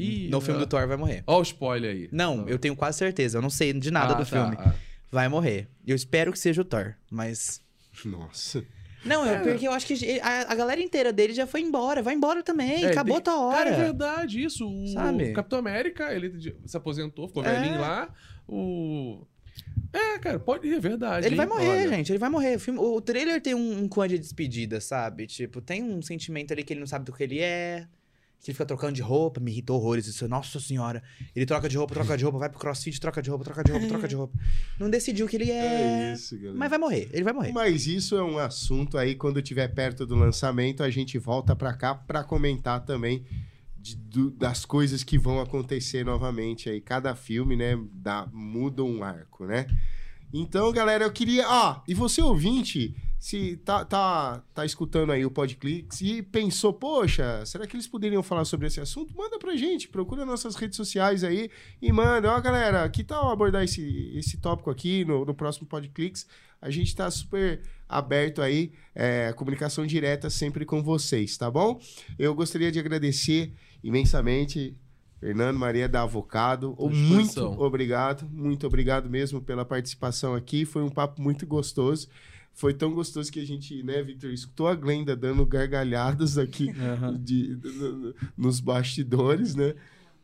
[0.00, 1.22] Ih, no filme do Thor vai morrer.
[1.26, 2.08] Ó o spoiler aí.
[2.12, 3.38] Não, eu tenho quase certeza.
[3.38, 4.56] Eu não sei de nada Ah, do tá, filme.
[4.58, 4.74] ah.
[5.10, 5.68] Vai morrer.
[5.86, 7.60] Eu espero que seja o Thor, mas.
[8.04, 8.64] Nossa.
[9.04, 9.38] Não, é É.
[9.40, 12.02] porque eu acho que a, a galera inteira dele já foi embora.
[12.02, 12.84] Vai embora também.
[12.84, 13.70] É, Acabou tem- tua hora.
[13.70, 14.68] Cara, é verdade, isso.
[14.68, 15.32] O Sabe?
[15.32, 17.54] Capitão América, ele se aposentou, ficou É.
[17.54, 18.12] velhinho lá.
[18.46, 19.26] O.
[19.92, 20.72] É, cara, pode.
[20.72, 21.26] É verdade.
[21.26, 21.50] Ele vai hein?
[21.52, 21.88] morrer, Olha.
[21.88, 22.12] gente.
[22.12, 22.56] Ele vai morrer.
[22.56, 25.26] O, filme- o trailer tem um, um de despedida, sabe?
[25.26, 27.86] Tipo, tem um sentimento ali que ele não sabe do que ele é.
[28.42, 30.06] Que ele fica trocando de roupa, me irritou horrores.
[30.06, 31.02] Isso, nossa senhora.
[31.36, 33.70] Ele troca de roupa, troca de roupa, vai pro crossfit, troca de roupa, troca de
[33.70, 34.38] roupa, troca de roupa.
[34.78, 36.10] Não decidiu o que ele é.
[36.10, 36.54] É isso, galera.
[36.58, 37.52] Mas vai morrer, ele vai morrer.
[37.52, 41.74] Mas isso é um assunto aí, quando estiver perto do lançamento, a gente volta pra
[41.74, 43.24] cá pra comentar também
[43.76, 46.80] de- do- das coisas que vão acontecer novamente aí.
[46.80, 49.66] Cada filme, né, dá, muda um arco, né?
[50.32, 51.46] Então, galera, eu queria...
[51.46, 57.44] Ó, e você ouvinte, se tá, tá, tá escutando aí o Podclix e pensou, poxa,
[57.44, 59.14] será que eles poderiam falar sobre esse assunto?
[59.14, 61.50] Manda pra gente, procura nossas redes sociais aí
[61.82, 62.34] e manda.
[62.34, 66.26] Ó, galera, que tal abordar esse, esse tópico aqui no, no próximo Podclix?
[66.62, 71.78] A gente tá super aberto aí, é, comunicação direta sempre com vocês, tá bom?
[72.18, 73.52] Eu gostaria de agradecer
[73.84, 74.74] imensamente
[75.20, 76.74] Fernando Maria da Avocado.
[76.80, 80.64] Muito obrigado, muito obrigado mesmo pela participação aqui.
[80.64, 82.08] Foi um papo muito gostoso.
[82.52, 86.68] Foi tão gostoso que a gente, né, Victor, escutou a Glenda dando gargalhadas aqui
[87.18, 89.74] de- no- no- nos bastidores, né?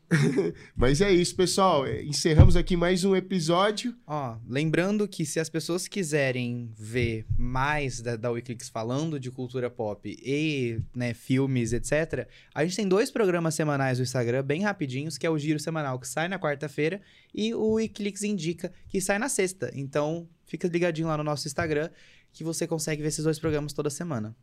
[0.75, 1.85] Mas é isso, pessoal.
[1.85, 3.93] É, Encerramos aqui mais um episódio.
[4.05, 8.29] Ó, lembrando que se as pessoas quiserem ver mais da, da
[8.71, 14.03] falando de cultura pop e né, filmes, etc., a gente tem dois programas semanais no
[14.03, 17.01] Instagram, bem rapidinhos, que é o Giro Semanal, que sai na quarta-feira,
[17.33, 19.71] e o Wiclix Indica, que sai na sexta.
[19.73, 21.89] Então, fica ligadinho lá no nosso Instagram,
[22.37, 24.35] que você consegue ver esses dois programas toda semana.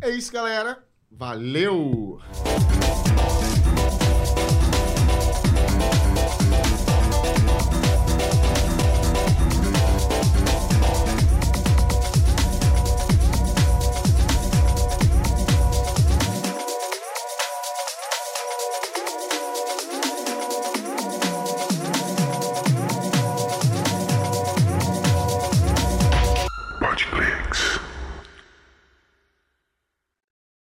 [0.00, 0.82] É isso, galera.
[1.10, 2.20] Valeu!